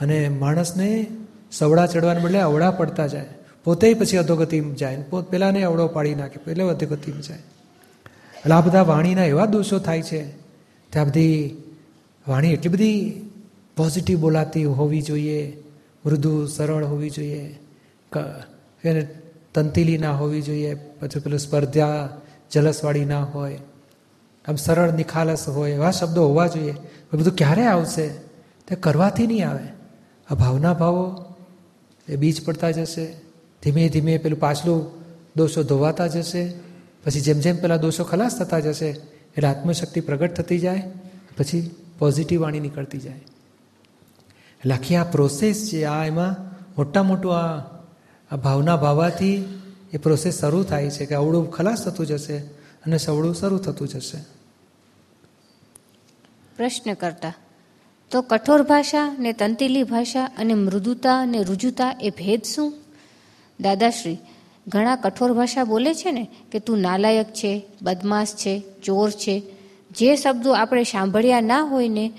[0.00, 1.06] અને માણસને
[1.52, 3.26] સવડા ચડવાને બદલે અવળા પડતા જાય.
[3.64, 7.38] પોતે પછી અધોગતિમાં જાય પોત પેલાને અવળો પાડી નાખે પહેલે અધોગતિમાં જાય.
[8.36, 10.30] એટલે આ બધા વાણીના એવા દોષો થાય છે
[10.90, 11.56] ત્યાં બધી
[12.28, 13.30] વાણી એટલી બધી
[13.76, 15.62] પોઝિટિવ બોલાતી હોવી જોઈએ,
[16.06, 17.58] મૃદુ સરળ હોવી જોઈએ
[18.84, 19.02] એને
[19.54, 22.08] તંતીલી ના હોવી જોઈએ, પછી પેલું સ્પર્ધા
[22.50, 23.58] જલસવાળી ના હોય,
[24.48, 26.74] આમ સરળ નિખાલસ હોય, એવા શબ્દો હોવા જોઈએ.
[27.12, 28.06] એ બધું ક્યારે આવશે?
[28.68, 29.66] તે કરવાથી નહીં આવે.
[30.30, 31.04] આ ભાવના ભાવો
[32.08, 33.04] એ બીજ પડતા જશે,
[33.62, 34.90] ધીમે ધીમે પેલું પાછલું
[35.36, 36.42] દોષો ધોવાતા જશે,
[37.04, 38.90] પછી જેમ જેમ પેલા દોષો ખલાસ થતા જશે
[39.36, 40.82] એટલે આત્મશક્તિ પ્રગટ થતી જાય,
[41.38, 43.20] પછી પોઝિટિવ વાણી નીકળતી જાય.
[44.60, 46.32] એટલે આખી આ પ્રોસેસ છે આ એમાં
[46.78, 47.58] મોટા મોટું આ
[48.30, 49.36] આ ભાવના ભાવાથી
[49.92, 52.36] એ પ્રોસેસ શરૂ થાય છે કે અવળું ખલાસ થતું જશે
[52.84, 54.18] અને સવળું શરૂ થતું જશે.
[56.56, 57.34] પ્રશ્ન કરતા,
[58.10, 62.74] તો કઠોર ભાષા ને તંતીલી ભાષા અને મૃદુતા ને રુજુતા એ ભેદ શું?
[63.60, 64.18] દાદાશ્રી
[64.68, 69.42] ઘણા કઠોર ભાષા બોલે છે ને કે તું નાલાયક છે, બદમાશ છે, ચોર છે.
[69.90, 72.12] જે શબ્દો આપણે સાંભળ્યા ના હોય ને,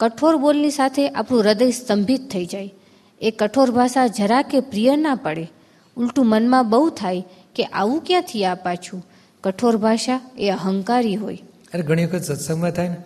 [0.00, 2.74] કઠોર બોલની સાથે આપણું હૃદય સ્તંભિત થઈ જાય.
[3.20, 5.50] એ કઠોર ભાષા જરા કે પ્રિય ના પડે.
[5.96, 9.06] ઉલટું મનમાં બહુ થાય કે આવું ક્યાંથી આ પાછું?
[9.44, 11.38] કઠોર ભાષા એ અહંકારી હોય.
[11.74, 12.96] અરે ઘણી વખત સત્સંગમાં થાય ને,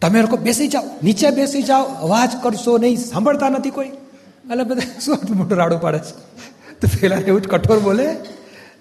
[0.00, 3.88] તમે લોકો બેસી જાઓ, નીચે બેસી જાઓ, અવાજ કરશો નહીં, સાંભળતા નથી કોઈ.
[3.88, 6.38] એટલે બધા શું મોટું રાડું પાડે છે?
[6.80, 8.06] તો પેલા એવું જ કઠોર બોલે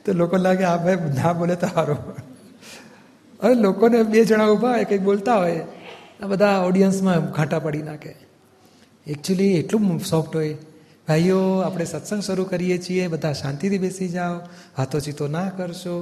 [0.03, 1.99] તો લોકો લાગે આ ભાઈ ના બોલે તો સારું
[3.39, 5.63] અરે લોકોને બે જણા ઊભા હોય કંઈક બોલતા હોય
[6.21, 8.11] આ બધા ઓડિયન્સમાં ઘાટા પડી નાખે
[9.07, 10.55] એકચ્યુઅલી એટલું સોફ્ટ હોય
[11.07, 14.37] ભાઈઓ આપણે સત્સંગ શરૂ કરીએ છીએ બધા શાંતિથી બેસી જાઓ
[14.77, 15.95] હાથો ચીતો ના કરશો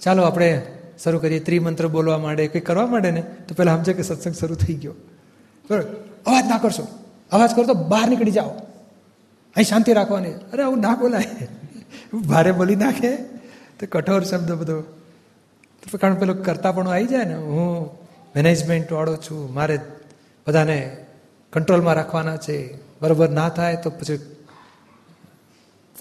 [0.00, 0.50] ચાલો આપણે
[0.98, 4.56] શરૂ કરીએ ત્રિમંત્ર બોલવા માંડે કંઈક કરવા માંડે ને તો પહેલાં સમજે કે સત્સંગ શરૂ
[4.56, 4.94] થઈ ગયો
[5.64, 5.86] બરાબર
[6.26, 6.84] અવાજ ના કરશો
[7.32, 8.52] અવાજ કરો તો બહાર નીકળી જાઓ
[9.56, 10.28] અહીં શાંતિ રાખવાની.
[10.28, 11.48] અરે, આવું ના બોલાય.
[12.14, 13.16] ભારે બોલી નાખે.
[13.80, 14.80] તો કઠોર શબ્દ બધો.
[16.00, 17.34] કારણ પેલો કરતા પણ આવી જાય ને.
[17.34, 17.90] હું
[18.36, 19.54] મેનેજમેન્ટ વાળો છું.
[19.54, 19.78] મારે
[20.48, 20.96] બધાને
[21.52, 22.78] કંટ્રોલમાં રાખવાના છે.
[23.02, 24.14] બરાબર ના થાય તો પછી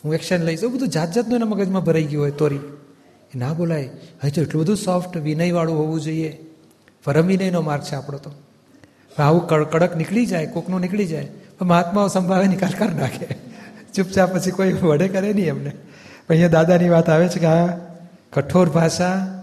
[0.03, 0.63] હું એક્શન લઈશ.
[0.63, 2.59] એવું બધું જાત જાતનું એના મગજમાં ભરાઈ ગયું હોય તોરી.
[3.35, 3.87] એ ના બોલાય.
[4.23, 6.45] અહીં તો એટલું બધું સોફ્ટ વિનયવાળું હોવું જોઈએ.
[7.03, 8.31] પરમ વિનયનો માર્ગ છે આપણો તો.
[9.19, 11.27] આવું કડક નીકળી જાય, કોકનું નીકળી જાય.
[11.61, 13.44] મહાત્માઓ સંભાવે નિકાલ કરી નાખે.
[13.95, 15.69] ચૂપચાપ પછી કોઈ વડે કરે નહીં એમને.
[15.69, 17.77] પણ અહીંયા દાદાની વાત આવે છે કે આ
[18.33, 19.41] કઠોર ભાષા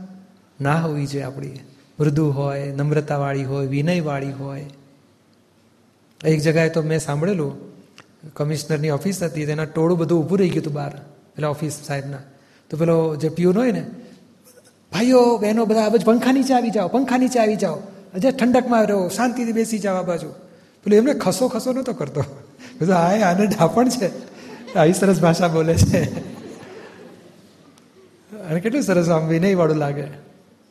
[0.60, 1.60] ના હોવી જોઈએ આપણી.
[2.00, 4.64] મૃદુ હોય, નમ્રતાવાળી હોય, વિનયવાળી હોય.
[6.24, 7.54] એક જગાએ તો મેં સાંભળેલું,
[8.34, 10.90] કમિશનરની ઓફિસ હતી, તેના ટોળું બધું ઊભું રહી ગયું હતું બહાર,
[11.36, 12.18] પેલા ઓફિસ સાહેબના.
[12.70, 13.86] તો પેલો જે પ્યુન હોય ને,
[14.92, 17.78] ભાઈઓ, બહેનો, બધા આ પંખા નીચે આવી જાઓ, પંખા નીચે આવી જાઓ.
[18.14, 20.28] હજે ઠંડકમાં રહો, શાંતિથી બેસી જાઓ આ બાજુ.
[20.84, 22.24] પેલું એમને ખસો ખસો નહોતો કરતો.
[22.80, 24.31] બધું આ આને ઢાપણ છે.
[24.74, 26.00] આવી સરસ ભાષા બોલે છે
[28.32, 30.06] અને કેટલું સરસ આમ વિનયવાળું લાગે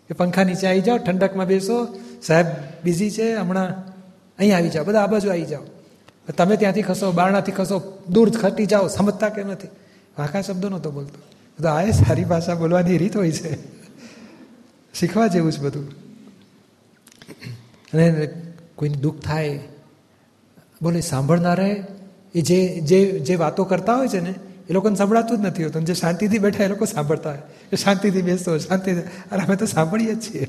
[0.10, 1.78] કે પંખા નીચે આવી જાઓ ઠંડકમાં બેસો
[2.22, 2.48] સાહેબ
[2.84, 3.70] બિઝી છે હમણાં
[4.40, 5.66] અહીં આવી જાઓ બધા આ બાજુ આવી જાઓ
[6.34, 7.78] તમે ત્યાંથી ખસો બારણાથી ખસો
[8.10, 9.72] દૂર ખટી જાઓ સમજતા કે નથી
[10.18, 11.20] વાંકા શબ્દો નહોતો બોલતો
[11.60, 13.52] તો આ સારી ભાષા બોલવાની રીત હોય છે
[14.94, 15.88] શીખવા જેવું છે બધું
[17.94, 18.06] અને
[18.76, 19.56] કોઈને દુઃખ થાય
[20.82, 21.70] બોલે સાંભળનારે
[22.36, 24.34] એ જે જે જે વાતો કરતા હોય છે ને,
[24.70, 25.86] એ લોકોને સંભળાતું જ નથી હોતું.
[25.86, 27.40] જે શાંતિથી બેઠા એ લોકો સાંભળતા હોય.
[27.74, 29.00] એ શાંતિથી બેસતો શાંતિથી.
[29.00, 30.48] અરે અમે તો સાંભળીએ જ છીએ.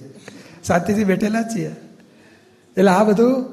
[0.67, 1.69] શાંતિથી બેઠેલા જ છીએ.
[2.77, 3.45] એટલે આ બધું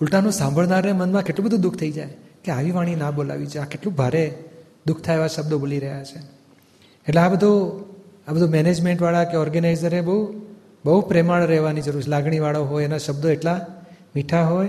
[0.00, 3.58] ઉલટાનું સાંભળનારે મનમાં કેટલું બધું દુઃખ થઈ જાય કે આવી વાણી ના બોલાવી છે.
[3.58, 4.38] આ કેટલું ભારે
[4.86, 6.18] દુઃખ થાય એવા શબ્દો બોલી રહ્યા છે.
[7.08, 7.84] એટલે આ બધું
[8.30, 10.34] આ બધું મેનેજમેન્ટવાળા કે ઓર્ગેનાઇઝરે બહુ
[10.84, 12.08] બહુ પ્રેમાળ રહેવાની જરૂર છે.
[12.08, 13.66] લાગણીવાળો હોય, એના શબ્દો એટલા
[14.16, 14.68] મીઠા હોય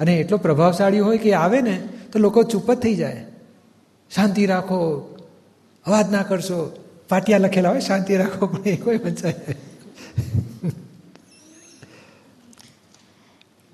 [0.00, 1.76] અને એટલો પ્રભાવશાળી હોય કે આવે ને
[2.12, 3.26] તો લોકો ચૂપ જ થઈ જાય.
[4.14, 4.78] શાંતિ રાખો
[5.86, 6.84] અવાજ ના કરશો.
[7.08, 9.34] પાટિયા લખેલા હોય શાંતિ રાખો પણ એ કોઈ વંચાય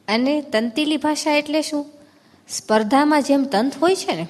[0.09, 1.87] અને તંતીલી ભાષા એટલે શું?
[2.49, 4.27] સ્પર્ધામાં જેમ તંત હોય છે ને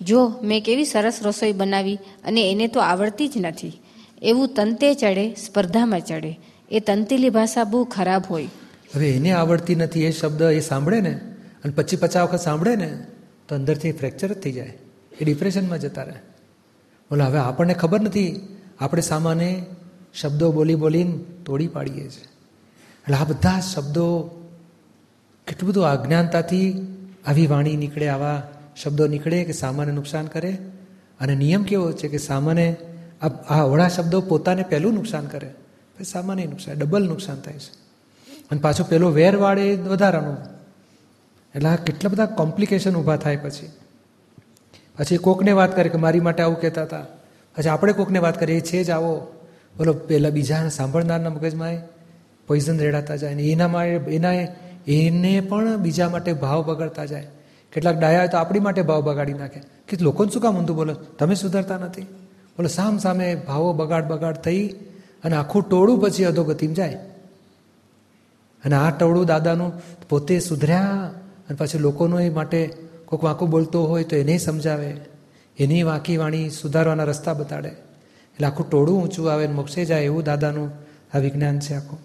[0.00, 3.80] જો મેં કેવી સરસ રસોઈ બનાવી અને એને તો આવડતી જ નથી
[4.22, 8.48] એવું તંતે ચડે સ્પર્ધામાં ચડે એ તંતીલી ભાષા બહુ ખરાબ હોય.
[8.94, 11.20] હવે એને આવડતી નથી એ શબ્દ એ સાંભળે ને
[11.64, 13.06] અને પછી પચાસ વખત સાંભળે ને,
[13.48, 14.78] તો અંદરથી ફ્રેક્ચર જ થઈ જાય.
[15.20, 16.14] એ ડિપ્રેશનમાં જતા રહે.
[17.10, 18.56] બોલો, હવે આપણને ખબર નથી.
[18.80, 19.66] આપણે સામાને
[20.14, 22.24] શબ્દો બોલી બોલીને તોડી પાડીએ છીએ.
[23.02, 24.30] એટલે આ બધા શબ્દો
[25.46, 26.88] કેટલું બધું અજ્ઞાનતાથી
[27.26, 28.48] આવી વાણી નીકળે, આવા
[28.82, 30.58] શબ્દો નીકળે કે સામાને નુકસાન કરે.
[31.20, 32.76] અને નિયમ કેવો છે કે સામાને
[33.22, 33.28] આ
[33.62, 35.54] અવળા શબ્દો પોતાને પહેલું નુકસાન કરે.
[36.04, 37.82] સામાન્ય નુકસાન ડબલ નુકસાન થાય છે.
[38.50, 40.36] અને પાછું પેલો વેર વાળે વધારાનું
[41.54, 43.70] એટલે આ કેટલા બધા કોમ્પ્લિકેશન ઊભા થાય પછી.
[44.98, 47.06] પછી કોકને વાત કરે કે મારી માટે આવું કહેતા હતા.
[47.56, 49.26] પછી આપણે કોકને વાત કરીએ છે જ આવો.
[49.78, 51.72] બોલો પહેલાં બીજા સાંભળનારના મગજમાં
[52.46, 54.32] પોઈઝન રેડાતા જાય ને એના માટે એના
[54.86, 57.26] એને પણ બીજા માટે ભાવ બગાડતા જાય.
[57.72, 59.60] કેટલાક ડાયા તો આપણી માટે ભાવ બગાડી નાખે.
[59.60, 60.94] કે લોકોને શું કામ ઊંધું બોલો?
[60.94, 62.02] તમે સુધરતા નથી.
[62.56, 64.68] બોલો, સામ સામે ભાવો બગાડ બગાડ થઈ
[65.24, 66.94] અને આખું ટોળું પછી અધોગતિમાં જાય.
[68.64, 69.72] અને આ ટોળું દાદાનું
[70.08, 71.10] પોતે સુધર્યા
[71.48, 72.74] અને પછી લોકોનો એ માટે
[73.04, 74.96] કોઈક વાંકું બોલતો હોય તો એને સમજાવે.
[75.58, 77.68] એની વાંકી વાણી સુધારવાના રસ્તા બતાડે.
[77.68, 80.70] એટલે આખું ટોળું ઊંચું આવે ને મોક્ષે જાય એવું દાદાનું
[81.14, 81.98] આ વિજ્ઞાન છે આખું.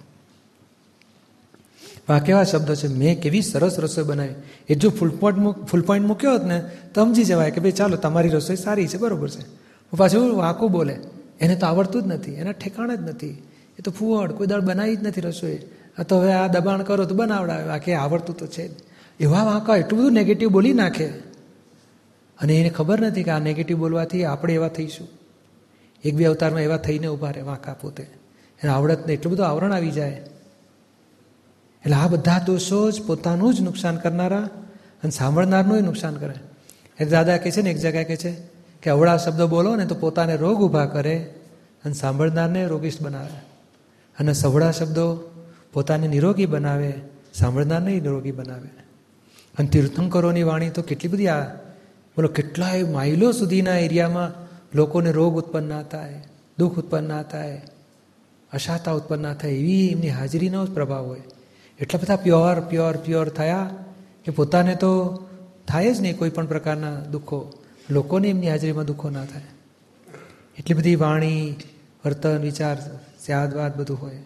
[2.09, 2.87] આ કેવા શબ્દો છે?
[2.87, 4.33] મેં કેવી સરસ રસોઈ બનાવી.
[4.69, 7.97] એ જો ફૂલ પોઈન્ટ ફૂલ પોઈન્ટ મૂક્યો હોત ને, તો સમજી જવાય કે ભાઈ ચાલો,
[7.97, 9.67] તમારી રસોઈ સારી છે, બરોબર છે.
[9.97, 10.99] પાછું વાંકું બોલે.
[11.39, 13.43] એને તો આવડતું જ નથી, એના ઠેકાણ જ નથી.
[13.79, 15.59] એ તો ફુવડ, કોઈ દાળ બનાવી જ નથી રસોઈ.
[15.99, 17.67] આ તો હવે આ દબાણ કરો તો બનાવડાવે.
[17.67, 18.71] બાકી આવડતું તો છે જ.
[19.19, 21.05] એવા વાંકા એટલું બધું નેગેટિવ બોલી નાખે.
[22.41, 25.07] અને એને ખબર નથી કે આ નેગેટિવ બોલવાથી આપણે એવા થઈશું.
[26.03, 28.03] એક બે અવતારમાં એવા થઈને ઊભા રહે વાંકા પોતે.
[28.63, 30.11] એને આવડતને એટલું બધું આવરણ આવી જાય.
[31.85, 34.41] એટલે આ બધા દોષો જ પોતાનું જ નુકસાન કરનારા
[35.03, 36.33] અને સાંભળનારનું નુકસાન કરે.
[36.99, 38.31] એટલે દાદા કહે છે ને, એક જગ્યાએ કહે છે
[38.81, 41.33] કે અવળા શબ્દો બોલો ને તો પોતાને રોગ ઊભા કરે
[41.85, 43.45] અને સાંભળનારને રોગીશ બનાવે.
[44.19, 45.31] અને સવળા શબ્દો
[45.73, 46.93] પોતાને નિરોગી બનાવે,
[47.33, 48.86] સાંભળનારને નિરોગી બનાવે.
[49.57, 51.55] અને તીર્થંકરોની વાણી તો કેટલી બધી આ
[52.17, 56.23] બોલો, કેટલાય માઇલો સુધીના એરિયામાં લોકોને રોગ ઉત્પન્ન ના થાય,
[56.57, 57.61] દુઃખ ઉત્પન્ન ના થાય,
[58.53, 61.21] અશાતા ઉત્પન્ન ના થાય, એવી એમની હાજરીનો જ પ્રભાવ હોય.
[61.79, 63.69] એટલા બધા પ્યોર પ્યોર પ્યોર થયા
[64.25, 65.23] કે પોતાને તો
[65.67, 67.51] થાય જ નહીં કોઈ પણ પ્રકારના દુઃખો.
[67.89, 69.41] લોકોને એમની હાજરીમાં દુઃખો ના થાય.
[70.57, 71.55] એટલી બધી વાણી,
[72.05, 72.77] વર્તન, વિચાર
[73.25, 74.17] સ્યાદવાદ બધું હોય.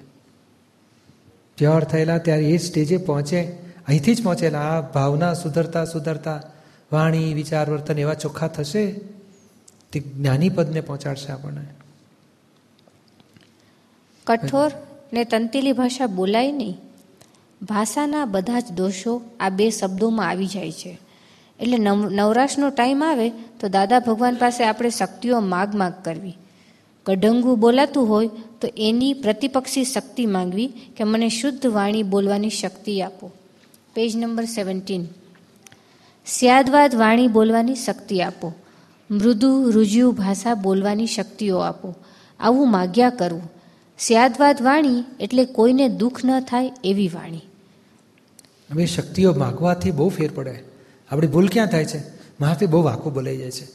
[1.58, 4.60] પ્યોર થયેલા ત્યારે એ સ્ટેજે પહોંચે અહીંથી જ પહોંચેલા.
[4.60, 6.42] આ ભાવના સુધરતા સુધરતા.
[6.92, 8.92] વાણી, વિચાર, વર્તન એવા ચોખ્ખા થશે,
[9.92, 11.62] તે જ્ઞાની પદને પહોંચાડશે આપણને.
[14.28, 14.72] કઠોર
[15.14, 16.78] ને તંતીલી ભાષા બોલાય નહીં.
[17.62, 21.00] ભાષાના બધા જ દોષો આ બે શબ્દોમાં આવી જાય છે.
[21.60, 26.38] એટલે નવ, નવરાશનો ટાઈમ આવે તો દાદા ભગવાન પાસે આપણે શક્તિઓ માગ માગ કરવી.
[27.06, 28.28] કઢંગું બોલાતું હોય
[28.62, 33.32] તો એની પ્રતિપક્ષી શક્તિ માંગવી કે મને શુદ્ધ વાણી બોલવાની શક્તિ આપો.
[33.94, 35.06] Page number seventeen.
[36.26, 38.54] સ્યાદવાદ વાણી બોલવાની શક્તિ આપો.
[39.12, 41.96] મૃદુ રુજુ ભાષા બોલવાની શક્તિઓ આપો.
[42.40, 43.52] આવું માગ્યા કરવું
[44.00, 47.38] સ્યાદવાદ વાણી એટલે કોઈને દુઃખ ન થાય એવી વાણી.
[48.72, 50.64] હવે શક્તિઓ માગવાથી બહુ ફેર પડે.
[51.12, 52.00] આપણી ભૂલ ક્યાં થાય છે?
[52.40, 53.66] મારાથી બહુ વાંકું બોલાઈ જાય છે.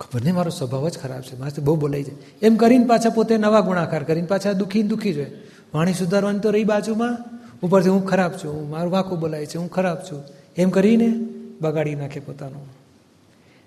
[0.00, 1.36] ખબર નહીં મારો સ્વભાવ જ ખરાબ છે.
[1.36, 2.16] મારાથી બહુ બોલાઈ જાય.
[2.42, 5.42] એમ કરીને પાછા પોતે નવા ગુણાકાર કરીને પાછા દુઃખી દુઃખી જોઈએ
[5.74, 7.35] વાણી સુધારવાની તો રહી બાજુમાં.
[7.62, 10.22] ઉપરથી હું ખરાબ છું, હું મારું વાંકું બોલાય છે, હું ખરાબ છું.
[10.56, 11.08] એમ કરીને
[11.60, 12.68] બગાડી નાખે પોતાનું.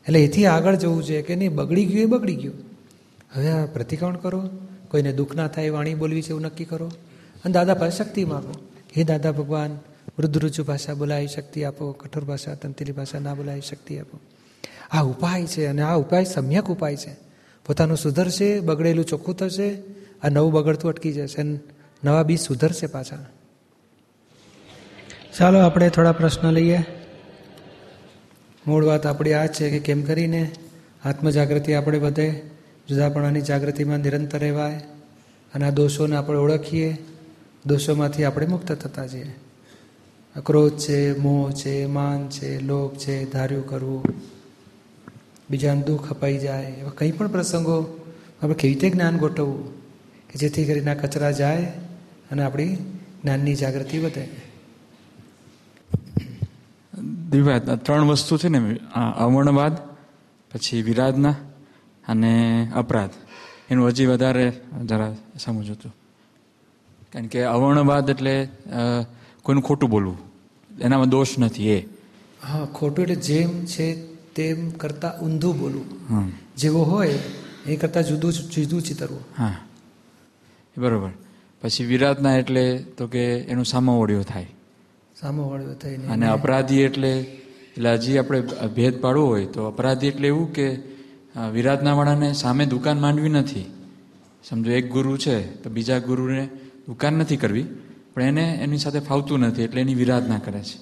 [0.07, 2.55] એટલે એથી આગળ જવું જોઈએ કે નહીં, બગડી ગયું એ બગડી ગયું.
[3.35, 4.49] હવે આ પ્રતિક્રમણ કરો,
[4.91, 6.91] કોઈને દુઃખ ના થાય, વાણી બોલવી છે એવું નક્કી કરો.
[7.45, 8.53] અને દાદા પાસે શક્તિ માગો.
[8.97, 9.79] હે દાદા ભગવાન,
[10.19, 11.91] વૃદ્ધ ભાષા બોલાવી શક્તિ આપો.
[11.91, 14.19] કઠોર ભાષા તંત્રી ભાષા ના બોલાવી શક્તિ આપો.
[14.91, 17.17] આ ઉપાય છે અને આ ઉપાય સમ્યક ઉપાય છે.
[17.65, 19.75] પોતાનું સુધરશે, બગડેલું ચોખ્ખું થશે,
[20.23, 21.43] આ નવું બગડતું અટકી જશે
[22.03, 23.15] નવા બીજ સુધરશે પાછા.
[25.39, 26.85] ચાલો આપણે થોડા પ્રશ્ન લઈએ.
[28.67, 30.51] મૂળ વાત આપણી આ છે કે કેમ કરીને
[31.05, 32.41] આત્મજાગૃતિ આપણે વધે,
[32.89, 34.81] જુદાપણાની જાગૃતિમાં નિરંતર રહેવાય
[35.53, 36.97] અને આ દોષોને આપણે ઓળખીએ,
[37.65, 39.35] દોષોમાંથી આપણે મુક્ત થતા જઈએ.
[40.45, 44.03] ક્રોધ છે, મોહ છે, માન છે, લોભ છે, ધાર્યું કરવું,
[45.49, 48.07] બીજાને દુઃખ અપાઈ જાય, એવા કંઈ પણ પ્રસંગો
[48.41, 49.81] આપણે કેવી રીતે જ્ઞાન ગોઠવવું
[50.27, 51.63] કે જેથી કરીને આ કચરા જાય
[52.31, 52.75] અને આપણી
[53.23, 54.48] જ્ઞાનની જાગૃતિ વધે.
[57.29, 58.59] દિવ્યા ત્રણ વસ્તુ છે ને
[59.17, 59.77] અવર્ણવાદ
[60.51, 61.35] પછી વિરાધના
[62.07, 62.33] અને
[62.75, 63.09] અપરાધ.
[63.69, 64.45] એનું હજી વધારે
[64.85, 65.93] જરા સમજો હતું.
[67.13, 68.49] કારણ કે અવર્ણવાદ એટલે
[69.43, 70.17] કોઈનું ખોટું બોલવું.
[70.81, 71.79] એનામાં દોષ નથી એ.
[72.47, 73.87] હા ખોટું એટલે જેમ છે
[74.35, 76.31] તેમ કરતા ઊંધું બોલવું.
[76.57, 77.19] જેવો હોય
[77.67, 79.23] એ કરતા જુદું જુદું ચિતરવું.
[79.37, 79.55] હા.
[80.77, 81.11] બરોબર.
[81.61, 84.47] પછી વિરાધના એટલે તો કે એનું સામાવડિયો થાય.
[85.21, 87.11] સામોવાળો થઈને અને અપરાધી એટલે
[87.77, 88.41] એટલે હજી આપણે
[88.75, 90.67] ભેદ પાડવો હોય તો અપરાધી એટલે એવું કે
[91.51, 93.65] વિરાધનાવાળાને સામે દુકાન માંડવી નથી.
[94.43, 96.45] સમજો એક ગુરુ છે તો બીજા ગુરુને
[96.87, 97.65] દુકાન નથી કરવી
[98.13, 100.77] પણ એને એની સાથે ફાવતું નથી એટલે એની વિરાધના કરે છે.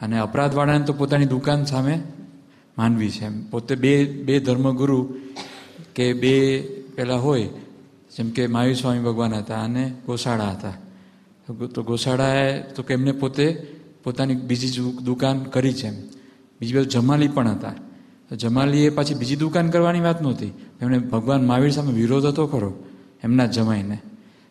[0.00, 2.02] અને અપરાધવાળાને તો પોતાની દુકાન સામે
[2.78, 3.24] માનવી છે.
[3.24, 5.00] એમ પોતે બે બે ધર્મગુરુ
[5.94, 6.34] કે બે
[6.96, 7.44] પેલા હોય
[8.16, 10.72] જેમ કે માયુ સ્વામી ભગવાન હતા અને ગોશાળા હતા.
[11.46, 13.66] તો ગોશાળાએ તો કે એમને પોતે
[14.04, 15.94] પોતાની બીજી દુકાન કરી છે એમ.
[16.60, 17.74] બીજી બાજુ જમાલી પણ હતા.
[18.36, 20.52] જમાલીએ પાછી બીજી દુકાન કરવાની વાત નહોતી.
[20.80, 22.74] એમણે ભગવાન મહાવીર સામે વિરોધ હતો ખરો
[23.24, 23.98] એમના જમાઈને.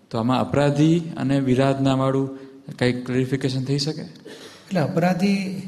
[0.09, 2.39] તો આમાં અપરાધી અને વિરાધનાવાળું
[2.79, 4.01] કંઈક ક્લેરિફિકેશન થઈ શકે?
[4.01, 5.61] એટલે અપરાધી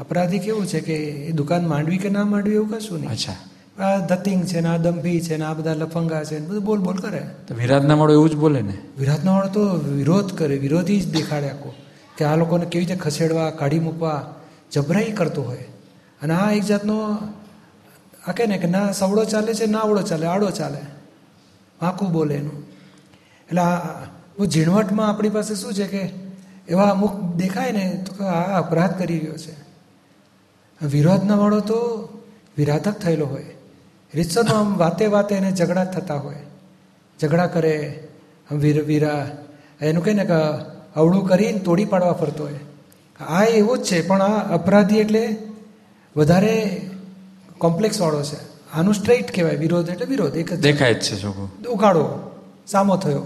[0.00, 3.10] અપરાધી કેવું છે કે એ દુકાન માંડવી કે ના માંડવી એવું કશું નહીં?
[3.10, 3.36] અચ્છા.
[3.78, 6.78] આ ધતિંગ છે ને આ દંભી છે ને આ બધા લફંગા છે ને બધું બોલ
[6.78, 7.30] બોલ કરે.
[7.48, 8.78] તો વિરાધનાવાળું એવું જ બોલે ને?
[8.98, 11.74] વિરાટનો વાળો તો વિરોધ કરે વિરોધી જ દેખાડે આખો.
[12.16, 14.34] કે આ લોકોને કેવી રીતે ખસેડવા કાઢી મૂકવા
[14.72, 15.64] જબરાઈ કરતો હોય.
[16.22, 17.18] અને આ એક જાતનો
[18.26, 20.78] આ કહે ને કે ના સવડો ચાલે છે ના આવડો ચાલે આડો ચાલે.
[21.80, 22.62] આખું બોલે એનું.
[23.48, 23.78] એટલે આ
[24.46, 26.10] ઝીણવટમાં આપણી પાસે શું છે કે
[26.68, 29.52] એવા અમુક દેખાય ને તો કે આ અપરાધ કરી રહ્યો છે.
[30.86, 32.08] વિરોધના વાળો તો
[32.58, 33.44] વિરાધક થયેલો હોય.
[34.14, 36.36] રીતસરનો આમ વાતે વાતે એને ઝઘડા થતા હોય.
[37.22, 38.04] ઝઘડા કરે
[38.50, 39.30] આમ વીર વીરા
[39.80, 40.38] એનું કહે ને કે
[40.96, 42.58] અવળું કરીને તોડી પાડવા ફરતો હોય.
[43.20, 45.36] આ એવો જ છે પણ આ અપરાધી એટલે
[46.16, 46.80] વધારે
[47.58, 48.38] કોમ્પ્લેક્સવાળો છે.
[48.72, 51.26] આનું સ્ટ્રેઇટ કહેવાય વિરોધ એટલે વિરોધ એક જ દેખાય જ છે
[51.68, 52.04] ઉઘાડો
[52.66, 53.20] સામો થયો.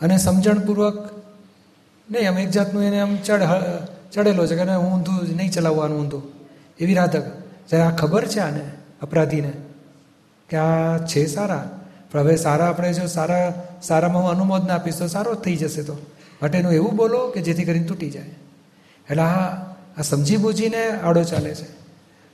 [0.00, 1.10] અને સમજણપૂર્વક
[2.10, 3.42] નહીં આમ એક જાતનું એને આમ ચડ
[4.12, 6.22] ચડેલો છે કે હું ઊંધું નહીં ચલાવવાનું ઊંધું.
[6.80, 7.24] એવી રાધક
[7.68, 8.64] જ્યારે આ ખબર છે આને
[9.02, 9.52] અપરાધીને
[10.48, 11.80] કે આ છે સારા.
[12.12, 15.82] પણ હવે સારા આપણે જો સારા સારામાં હું અનુમોદન આપીશ તો સારો જ થઈ જશે
[15.82, 15.96] તો.
[16.42, 18.24] માટે એનું એવું બોલો કે જેથી કરીને તૂટી જાય.
[19.10, 19.54] એટલે આ
[19.98, 21.64] આ સમજી બૂજીને આડો ચાલે છે.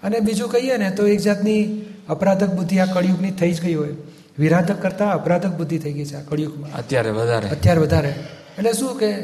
[0.02, 3.88] અને બીજું કહીએ ને તો એક જાતની અપરાધક બુદ્ધિ આ કળિયુગની થઈ જ ગઈ હોય.
[4.38, 6.72] વિરાધક કરતાં અપરાધક બુદ્ધિ થઈ ગઈ છે આ કળિયુગમાં.
[6.72, 7.48] અત્યારે વધારે.
[7.48, 8.14] અત્યારે વધારે.
[8.58, 9.22] એટલે શું કે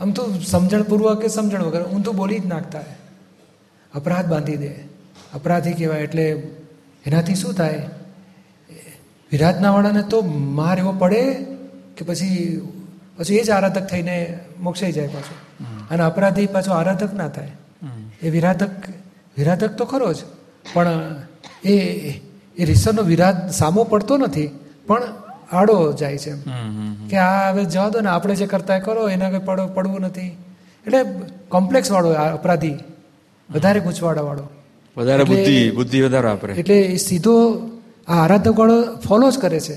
[0.00, 2.80] આમ તો સમજણપૂર્વક કે સમજણ વગર ઊંધું બોલી જ નાખતા
[3.94, 4.68] અપરાધ બાંધી દે.
[5.34, 6.30] અપરાધી કહેવાય એટલે
[7.06, 7.90] એનાથી શું થાય?
[9.32, 11.34] વિરાધનાવાળાને તો માર એવો પડે
[11.96, 12.60] કે પછી
[13.16, 15.64] પછી એ જ આરાધક થઈને મોક્ષાઈ જાય પાછો.
[15.90, 17.50] અને અપરાધી પાછો આરાધક ના થાય.
[18.22, 18.70] એ વિરાધક
[19.38, 20.16] વિરાધક તો ખરો જ
[20.74, 21.16] પણ
[21.64, 21.72] એ
[22.58, 24.50] એ રીસરનો વિરાધ સામો પડતો નથી
[24.86, 25.02] પણ
[25.52, 26.32] આડો જાય છે.
[27.10, 30.28] કે આ હવે જવા દો ને આપણે જે કરતા કરો એના કંઈ પડો પડવું નથી.
[30.86, 30.98] એટલે
[31.48, 32.78] કોમ્પ્લેક્સ વાળો અપરાધી.
[33.50, 34.50] વધારે ગૂંચવાડા વાળો.
[34.96, 36.54] વધારે બુદ્ધિ બુદ્ધિ વધારે વાપરે.
[36.54, 37.68] એટલે એ સીધો
[38.08, 39.76] આ આરાધકવાળો ફોલો જ કરે છે.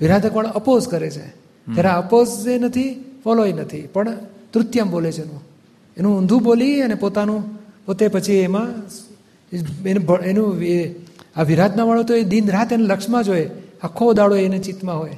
[0.00, 1.28] વિરાધકવાળો અપોઝ કરે છે.
[1.74, 3.82] ત્યારે અપોઝ એ નથી ફોલો નથી.
[3.82, 4.16] પણ
[4.52, 5.40] તૃતીયમ બોલે છે એનું.
[5.96, 8.66] એનું ઊંધું બોલી અને પોતાનું પોતે પછી એમાં
[10.18, 10.94] એને
[11.36, 13.50] આ વિરાધના વાળો તો એ દિન રાત એને લક્ષમાં જ હોય.
[13.82, 15.16] આખો દાડો એને ચિત્તમાં હોય.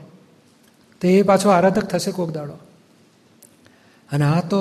[1.00, 2.52] તો એ પાછો આરાધક થશે કોક દાડો.
[4.12, 4.60] અને આ તો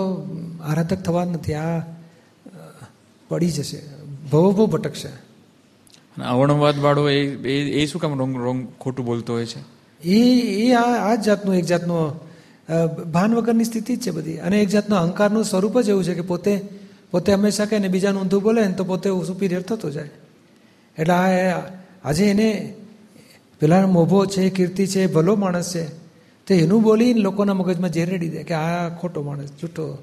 [0.63, 1.53] આરાધક થવા નથી.
[1.53, 1.81] આ
[3.29, 3.81] પડી જશે.
[4.31, 5.24] ભવો ભવ ભટકશે.
[6.17, 9.75] અને અવર્ણવાદ વાળો એ એ- શું કામ રોંગ રોંગ ખોટું બોલતો હોય છે?
[10.07, 12.25] એ એ આ આ જાતનું એક જાતનું
[13.11, 14.37] ભાન વગરની સ્થિતિ જ છે બધી.
[14.37, 16.61] અને એક જાતનો અહંકારનું સ્વરૂપ જ એવું છે કે પોતે
[17.11, 20.09] પોતે હંમેશા કહે ને બીજાનું ઊંધું બોલે ને તો પોતે સુપીરિયર થતો જાય.
[20.99, 21.59] એટલે આ
[22.03, 22.73] આજે એને
[23.59, 25.85] પેલા મોભો છે, કીર્તિ છે, ભલો માણસ છે,
[26.47, 29.97] તો એનું બોલીને લોકોના મગજમાં ઝેર રેડી દે કે આ ખોટો માણસ, જૂઠો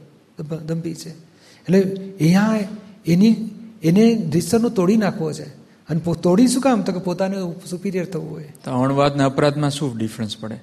[0.67, 1.11] દંભી છે.
[1.11, 1.81] એટલે
[2.21, 2.59] અહીંયા
[3.07, 3.51] એની
[3.83, 5.62] એને રીસરનું તોડી નાખવો છે.
[5.93, 6.83] અને તોડી શું કામ?
[6.83, 7.39] તો કે પોતાને
[7.71, 8.49] સુપિરિયર થવું હોય.
[8.65, 10.59] તો અણવાદ ને અપરાધમાં શું ડિફરન્સ પડે?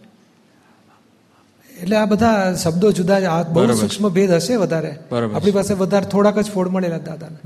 [1.70, 3.65] એટલે આ બધા શબ્દો જુદા આ બહુ.
[3.74, 4.92] સૂક્ષ્મ ભેદ હશે વધારે.
[5.12, 7.38] આપણી પાસે વધારે થોડાક જ ફોડ મળેલા દાદાને.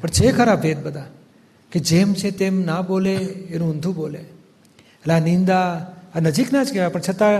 [0.00, 1.06] પણ છે ખરા ભેદ બધા.
[1.72, 3.14] કે જેમ છે તેમ ના બોલે
[3.54, 4.20] એનું ઊંધું બોલે.
[5.00, 5.64] એટલે આ નિંદા
[6.14, 7.34] આ નજીકના જ કહેવાય પણ છતાં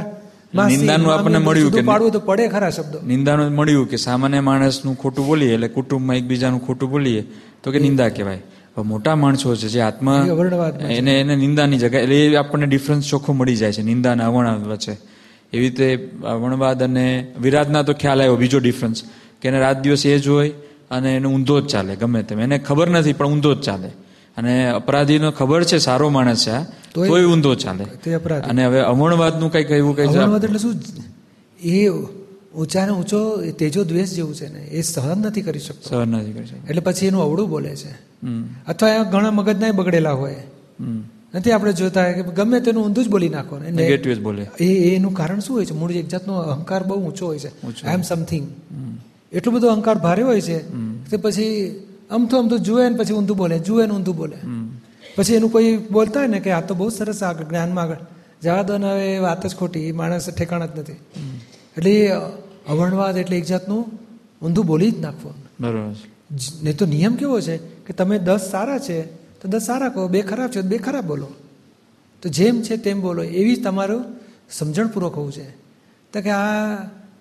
[0.69, 2.99] નિંદાનું આપણને મળ્યું કે પાડવું તો પડે ખરા શબ્દો.
[3.07, 7.23] નિંદાનું મળ્યું કે સામાન્ય માણસનું ખોટું બોલીએ એટલે કુટુંબમાં એકબીજાનું ખોટું બોલીએ
[7.63, 8.37] તો કે નિંદા કહેવાય.
[8.37, 10.27] હવે મોટા માણસો છે જે આત્મા.
[10.89, 14.69] એને એને નિંદાની જગ્યા એટલે એ આપણને ડિફરન્સ ચોખ્ખો મળી જાય છે નિંદા અને છે
[14.69, 14.93] વચ્ચે.
[14.93, 19.03] એવી રીતે અવર્ણવાદ અને વિરાટના તો ખ્યાલ આવ્યો બીજો ડિફરન્સ
[19.43, 20.49] કે એને રાત દિવસ એ જ હોય
[20.91, 22.41] અને એને ઊંધો જ ચાલે ગમે તેમ.
[22.41, 23.89] એને ખબર નથી પણ ઊંધો જ ચાલે.
[24.37, 26.63] અને અપરાધીનો ખબર છે સારો માણસ છે આ
[26.95, 28.15] તોય- ઊંધો ચાલે.
[28.15, 28.45] અપરાધ.
[28.49, 30.07] અને હવે અવણવાદનું કંઈક એવું કઈ
[30.47, 30.75] એટલે શું?
[31.63, 31.89] એ
[32.57, 35.91] ઊંચાને ઊંચો તેજો દ્વેષ જેવું છે ને એ સહન નથી કરી શકતો.
[35.91, 36.67] સહન નથી કરી શકતો.
[36.69, 38.08] એટલે પછી એનું અવળું બોલે છે.
[38.67, 40.37] અથવા એ ઘણા મગજના બગડેલા હોય.
[41.35, 43.59] નથી આપણે જોતા કે ગમે તેનું ઊંધું જ બોલી નાખો.
[43.59, 44.47] નેગેટિવ બોલે.
[44.61, 45.75] એ એનું કારણ શું હોય છે?
[45.75, 47.49] મૂળ એક જાતનો અહંકાર બહુ ઊંચો હોય છે.
[47.83, 48.49] આઈ એમ સમથિંગ
[49.33, 50.59] એટલો બધો અહંકાર ભારે હોય છે
[51.11, 51.71] કે પછી
[52.11, 54.37] અમથું અમથું જુએ ને પછી ઊંધું બોલે જુએ ને ઊંધું બોલે.
[55.17, 57.97] પછી એનું કોઈ બોલતા હોય ને કે આ તો બહુ સરસ આગળ જ્ઞાનમાં આગળ.
[58.43, 60.93] જવા દો ને હવે એ વાત જ ખોટી એ માણસ ઠેકાણા જ નથી.
[61.77, 62.11] એટલે
[62.69, 63.85] અવર્ણવાદ એટલે એક જાતનું
[64.43, 65.35] ઊંધું બોલી જ નાખવું.
[65.61, 65.95] બરોબર.
[66.63, 67.78] નહીં તો નિયમ કેવો છે?
[67.89, 69.03] કે તમે દસ સારા છે,
[69.41, 71.29] તો દસ સારા કહો, બે ખરાબ છે તો બે ખરાબ બોલો.
[72.23, 73.23] તો જેમ છે તેમ બોલો.
[73.23, 74.05] એવી તમારું
[74.51, 75.51] સમજણપૂર્વક હોવું છે.
[76.13, 76.77] તો કે આ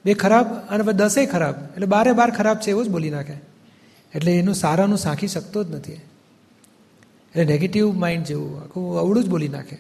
[0.05, 1.55] બે ખરાબ અને દસે ખરાબ.
[1.55, 3.34] એટલે બારે બાર ખરાબ છે, એવું જ બોલી નાખે.
[4.15, 5.93] એટલે એનું સારાનું સાંખી શકતો જ નથી.
[5.93, 9.78] એટલે નેગેટિવ માઇન્ડ જેવું, આખું અવળું જ બોલી નાખે.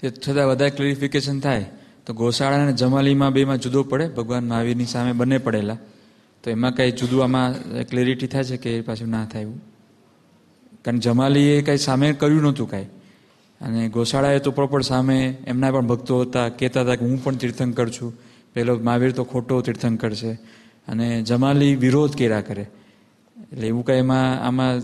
[0.00, 1.64] તે છતાં વધારે ક્લેરિફિકેશન થાય,
[2.06, 5.76] તો ગોશાળા અને જમાલીમાં બેમાં જુદો પડે, ભગવાન મહાવીરની સામે બંને પડેલા.
[6.44, 9.60] તો એમાં કંઈ જુદું આમાં ક્લેરિટી થાય છે કે એ પાછું ના થાય એવું?
[10.84, 12.84] કારણ જમાલીએ કંઈ સામે કર્યું નહોતું કાંઈ.
[13.60, 17.88] અને ગોશાળાએ તો પ્રોપર સામે એમના પણ ભક્તો હતા કહેતા હતા કે હું પણ તીર્થંકર
[17.88, 18.14] છું.
[18.54, 20.32] પેલો મહાવીર તો ખોટો તીર્થંકર છે.
[20.88, 22.66] અને જમાલી વિરોધ કર્યા કરે.
[23.52, 24.74] એટલે એવું કઈ એમાં આમાં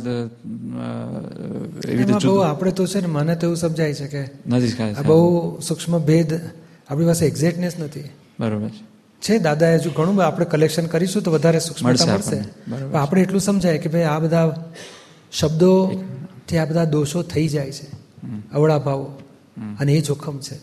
[1.88, 4.72] એવી બહુ આપણે તો છે ને મને તો એવું સમજાય છે કે નથી
[5.06, 6.34] બહુ સૂક્ષ્મ ભેદ
[6.88, 8.00] આપણી પાસે એક્ઝેક્ટનેસ નથી.
[8.40, 8.97] બરોબર છે.
[9.22, 13.88] છે દાદાએ હજુ ઘણું આપણે કલેક્શન કરીશું તો વધારે સૂક્ષ્મતા મળશે આપણે એટલું સમજાય કે
[13.88, 14.64] ભાઈ આ બધા
[15.32, 17.86] શબ્દોથી આ બધા દોષો થઈ જાય છે
[18.52, 19.18] અવળા ભાવો
[19.80, 20.56] અને એ જોખમ છે.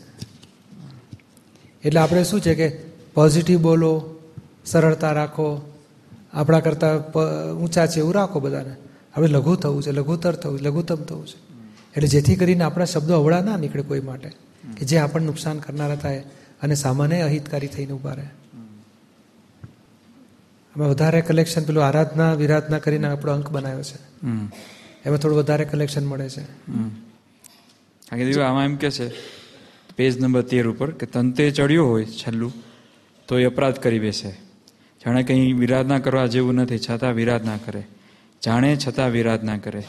[1.83, 2.69] એટલે આપણે શું છે કે
[3.13, 4.19] પોઝિટિવ બોલો
[4.65, 5.73] સરળતા રાખો
[6.33, 7.13] આપણા કરતાં
[7.53, 8.75] ઊંચા છે એવું રાખો બધાને.
[9.13, 11.37] આપણે લઘુ થવું છે લઘુતર થવું છે લઘુત્તમ થવું છે.
[11.95, 14.29] એટલે જેથી કરીને આપણા શબ્દો અવળા ના નીકળે કોઈ માટે
[14.77, 16.23] કે જે આપણને નુકસાન કરનારા થાય
[16.61, 18.27] અને સામાન્ય અહિતકારી થઈને ઊભા રહે.
[20.75, 23.95] અમે વધારે કલેક્શન પેલું આરાધના વિરાધના કરીને આપણો અંક બનાવ્યો છે.
[23.95, 24.51] હમ.
[25.05, 26.41] એમાં થોડું વધારે કલેક્શન મળે છે.
[28.41, 29.11] આમાં એમ કે છે
[29.95, 32.53] પેજ નંબર તેર ઉપર કે તંતે ચડ્યો હોય છેલ્લું
[33.27, 34.31] તો એ અપરાધ કરી બેસે.
[35.05, 37.83] જાણે કંઈ વિરાધના કરવા જેવું નથી છતાં વિરાધના કરે.
[38.45, 39.83] જાણે છતાં વિરાધના કરે.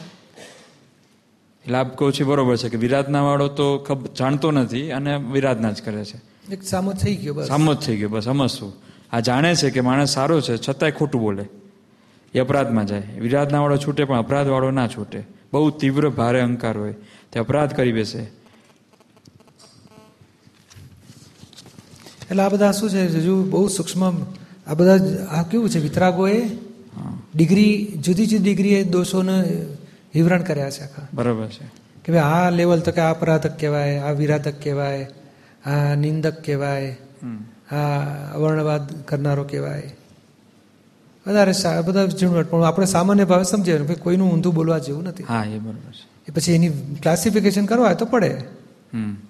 [1.67, 6.05] લાભ કહું છો બરોબર છે કે વિરાધના વાળો તો જાણતો નથી અને વિરાધના જ કરે
[6.05, 6.21] છે.
[6.51, 7.47] એક સામો થઈ ગયો બસ.
[7.47, 8.86] સામો થઈ ગયો બસ સમજશું.
[9.13, 11.45] આ જાણે છે કે માણસ સારો છે છતાંય ખોટું બોલે.
[12.33, 13.03] એ અપરાધમાં જાય.
[13.19, 15.23] વિરાધનાવાળો છૂટે પણ અપરાધવાળો ના છૂટે.
[15.53, 16.95] બહુ તીવ્ર ભારે અહંકાર હોય.
[17.31, 18.19] તે અપરાધ કરી બેસે.
[22.31, 23.07] એટલે આ બધા શું છે?
[23.07, 24.23] હજુ બહુ સૂક્ષ્મ
[24.67, 24.99] આ બધા
[25.31, 25.79] આ કેવું છે?
[25.79, 26.49] વિતરાગોએ
[27.35, 29.65] ડિગ્રી જુદી જુદી ડિગ્રીએ દોષોને
[30.13, 31.07] વિવરણ કર્યા છે આખા.
[31.13, 31.65] બરાબર છે.
[32.05, 35.07] કે ભાઈ આ લેવલ તો કે આ અપરાધક કહેવાય આ વિરાધક કહેવાય
[35.65, 36.97] આ નિંદક કહેવાય.
[37.71, 39.83] આ અવર્ણવાદ કરનારો કહેવાય.
[41.27, 45.23] વધારે બધા ઝીણવટ પણ આપણે સામાન્ય ભાવે સમજીએ ભાઈ કોઈનું ઊંધું બોલવા જેવું નથી.
[45.23, 46.27] હા એ બરાબર છે.
[46.27, 46.69] એ પછી એની
[47.01, 48.29] ક્લાસિફિકેશન કરવા તો પડે.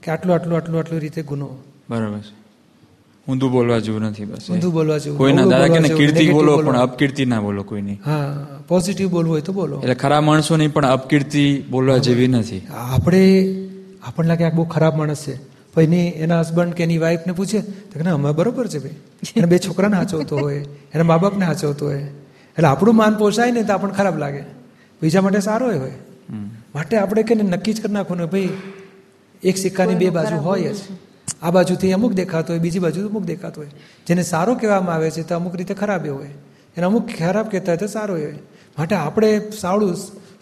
[0.04, 1.58] કે આટલું આટલું આટલું આટલું રીતે ગુનો.
[1.90, 2.48] બરાબર છે.
[3.28, 6.78] ઊંધું બોલવા જેવું નથી બસ ઊંધું બોલવા જેવું કોઈના ના દાદા કે કીર્તિ બોલો પણ
[6.78, 8.00] અપકીર્તિ ના બોલો કોઈની.
[8.06, 9.80] હા પોઝિટિવ બોલવું હોય તો બોલો.
[9.80, 12.68] એટલે ખરા માણસોની પણ અપકીર્તિ બોલવા જેવી નથી.
[12.76, 13.56] આપણે
[14.04, 15.47] આપણને લાગે આ બહુ ખરાબ માણસ છે.
[15.78, 18.96] પછી એની એના હસબન્ડ કે એની વાઈફને પૂછે તો કે ના અમે બરોબર છે ભાઈ.
[19.36, 20.62] એને બે છોકરાને હાચવતો હોય
[20.94, 21.98] એના મા બાપને હાચવતો હોય.
[21.98, 24.42] એટલે આપણું માન પોસાય ને તો આપણને ખરાબ લાગે.
[25.02, 25.92] બીજા માટે સારો હોય.
[26.76, 28.50] માટે આપણે કે નક્કી જ કરી નાખવું ને ભાઈ
[29.44, 30.78] એક સિક્કાની બે બાજુ હોય જ.
[31.42, 33.70] આ બાજુથી અમુક દેખાતો હોય બીજી બાજુ અમુક દેખાતો હોય.
[34.08, 36.34] જેને સારો કહેવામાં આવે છે તો અમુક રીતે ખરાબ એ હોય.
[36.78, 38.34] એને અમુક ખરાબ કહેતા હોય તો સારો હોય.
[38.78, 39.96] માટે આપણે સાવડું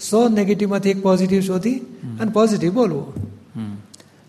[0.10, 1.80] સો નેગેટિવમાંથી એક પોઝિટિવ શોધી
[2.20, 3.35] અને પોઝિટિવ બોલવું.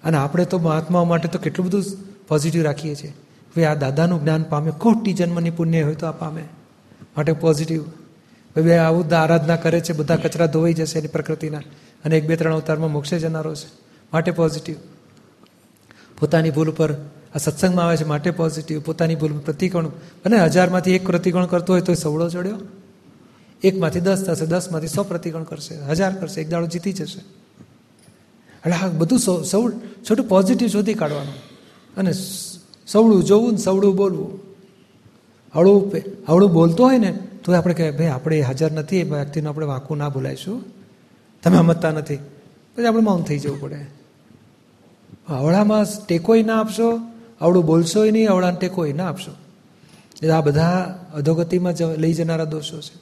[0.06, 1.84] અને આપણે તો મહાત્માઓ માટે તો કેટલું બધું
[2.28, 3.12] પોઝિટિવ રાખીએ છીએ.
[3.56, 6.42] ભાઈ આ દાદાનું જ્ઞાન પામે કોટી જન્મની પુણ્ય હોય તો આ પામે.
[7.16, 11.62] માટે પોઝિટિવ ભાઈ ભાઈ આવું આરાધના કરે છે, બધા કચરા ધોવાઈ જશે એની પ્રકૃતિના
[12.04, 13.68] અને એક બે ત્રણ અવતારમાં મોક્ષે જનારો છે.
[14.12, 14.76] માટે પોઝિટિવ
[16.18, 16.92] પોતાની ભૂલ ઉપર
[17.34, 19.88] આ સત્સંગમાં આવે છે, માટે પોઝિટિવ પોતાની ભૂલ પ્રતિકોણ
[20.24, 22.58] અને હજારમાંથી એક પ્રતિકોણ કરતો હોય તો સવડો ચડ્યો
[23.64, 27.20] એકમાંથી દસ થશે, દસમાંથી સો પ્રતિકોણ કરશે, હજાર કરશે, એક દાડો જીતી જશે.
[28.66, 29.70] એટલે આ બધું સૌ
[30.10, 31.34] છોટું પોઝિટિવ શોધી કાઢવાનું.
[31.96, 32.12] અને
[32.86, 34.40] સવડું જોવું ને સવડું બોલવું.
[35.54, 35.92] હળવું
[36.28, 39.98] હળવું બોલતો હોય ને, તો આપણે કહે ભાઈ, આપણે હાજર નથી એ વ્યક્તિનું આપણે વાંકું
[39.98, 40.64] ના બોલાઈશું
[41.42, 42.16] તમે સમજતા નથી.
[42.16, 43.86] પછી આપણે મૌન થઈ જવું પડે.
[45.28, 47.00] અવળામાં ટેકોય ના આપશો
[47.40, 49.30] અવળું બોલશોય નહીં અવળાને ટેકોય ના આપશો.
[50.16, 53.00] એટલે આ બધા અધોગતિમાં લઈ જનારા દોષો છે.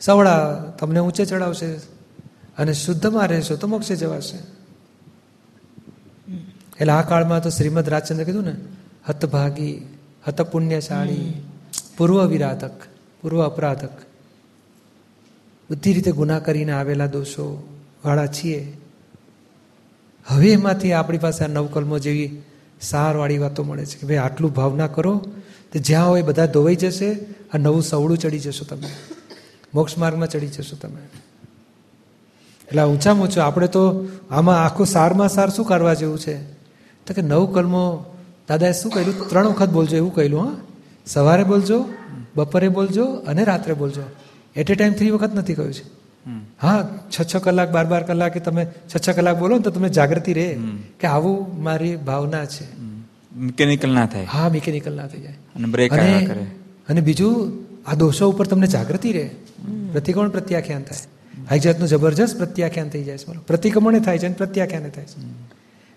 [0.00, 1.91] સવળા તમને ઊંચે ચડાવશે.
[2.58, 4.38] અને શુદ્ધમાં રહેશો તો મોક્ષે જવાશે.
[6.80, 8.56] એટલે આ કાળમાં તો શ્રીમદ રાજચંદ્ર કીધું ને,
[9.08, 9.74] હતભાગી
[10.26, 11.42] હત પુણ્યશાળી
[11.96, 12.76] પૂર્વ વિરાધક
[13.20, 13.94] પૂર્વ અપરાધક
[15.70, 17.68] બધી રીતે ગુના કરીને આવેલા દોષો
[18.04, 18.60] વાળા છીએ.
[20.26, 22.42] હવે એમાંથી આપણી પાસે આ નવકલ્મો જેવી
[22.80, 25.14] સારવાળી વાતો મળે છે કે ભાઈ આટલું ભાવના કરો
[25.72, 27.10] તો જ્યાં હોય બધા ધોવાઈ જશે,
[27.54, 28.88] આ નવું સવડું ચડી જશો તમે.
[29.74, 31.02] મોક્ષ માર્ગમાં ચડી જશો તમે.
[32.72, 33.44] એટલે ઊંચામાં ઊંચું.
[33.44, 36.36] આપણે તો આમાં આખું સારમાં સાર શું કરવા જેવું છે?
[37.06, 37.84] તો કે નવ કલમો
[38.48, 40.54] દાદાએ શું કહ્યું ત્રણ વખત બોલજો એવું કહ્યું હા?
[41.06, 41.78] સવારે બોલજો
[42.36, 44.04] બપોરે બોલજો અને રાત્રે બોલજો.
[44.56, 45.84] એટ એ ટાઈમ થ્રી વખત નથી કહ્યું છે.
[46.62, 49.88] હા છ છ કલાક બાર બાર કલાકે તમે છ છ કલાક બોલો ને તો તમે
[49.88, 50.48] જાગૃતિ રહે
[51.00, 52.66] કે આવું મારી ભાવના છે.
[53.36, 54.24] મિકેનિકલ ના થાય.
[54.24, 55.38] હા મિકેનિકલ ના થઈ જાય.
[55.56, 56.44] અને બ્રેક અને કરે.
[56.88, 57.34] અને બીજું
[57.86, 59.30] આ દોષો ઉપર તમને જાગૃતિ રહે
[59.92, 61.11] પ્રતિકોણ પ્રત્યાખ્યાન થાય.
[61.50, 65.20] એક જાતનું જબરજસ્ત પ્રત્યાખ્યાન થઈ જાય છે બોલો પ્રતિક્રમણે થાય છે અને પ્રત્યાખ્યાને થાય છે.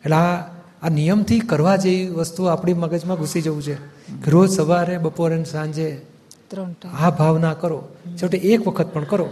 [0.06, 0.44] એટલે આ
[0.84, 3.74] આ નિયમથી કરવા જેવી વસ્તુ આપણી મગજમાં ઘૂસી જવું છે
[4.24, 6.02] કે રોજ સવારે બપોરે સાંજે
[6.50, 7.88] ત્રણ આ ભાવના કરો.
[8.18, 9.30] છેવટે એક વખત પણ કરો.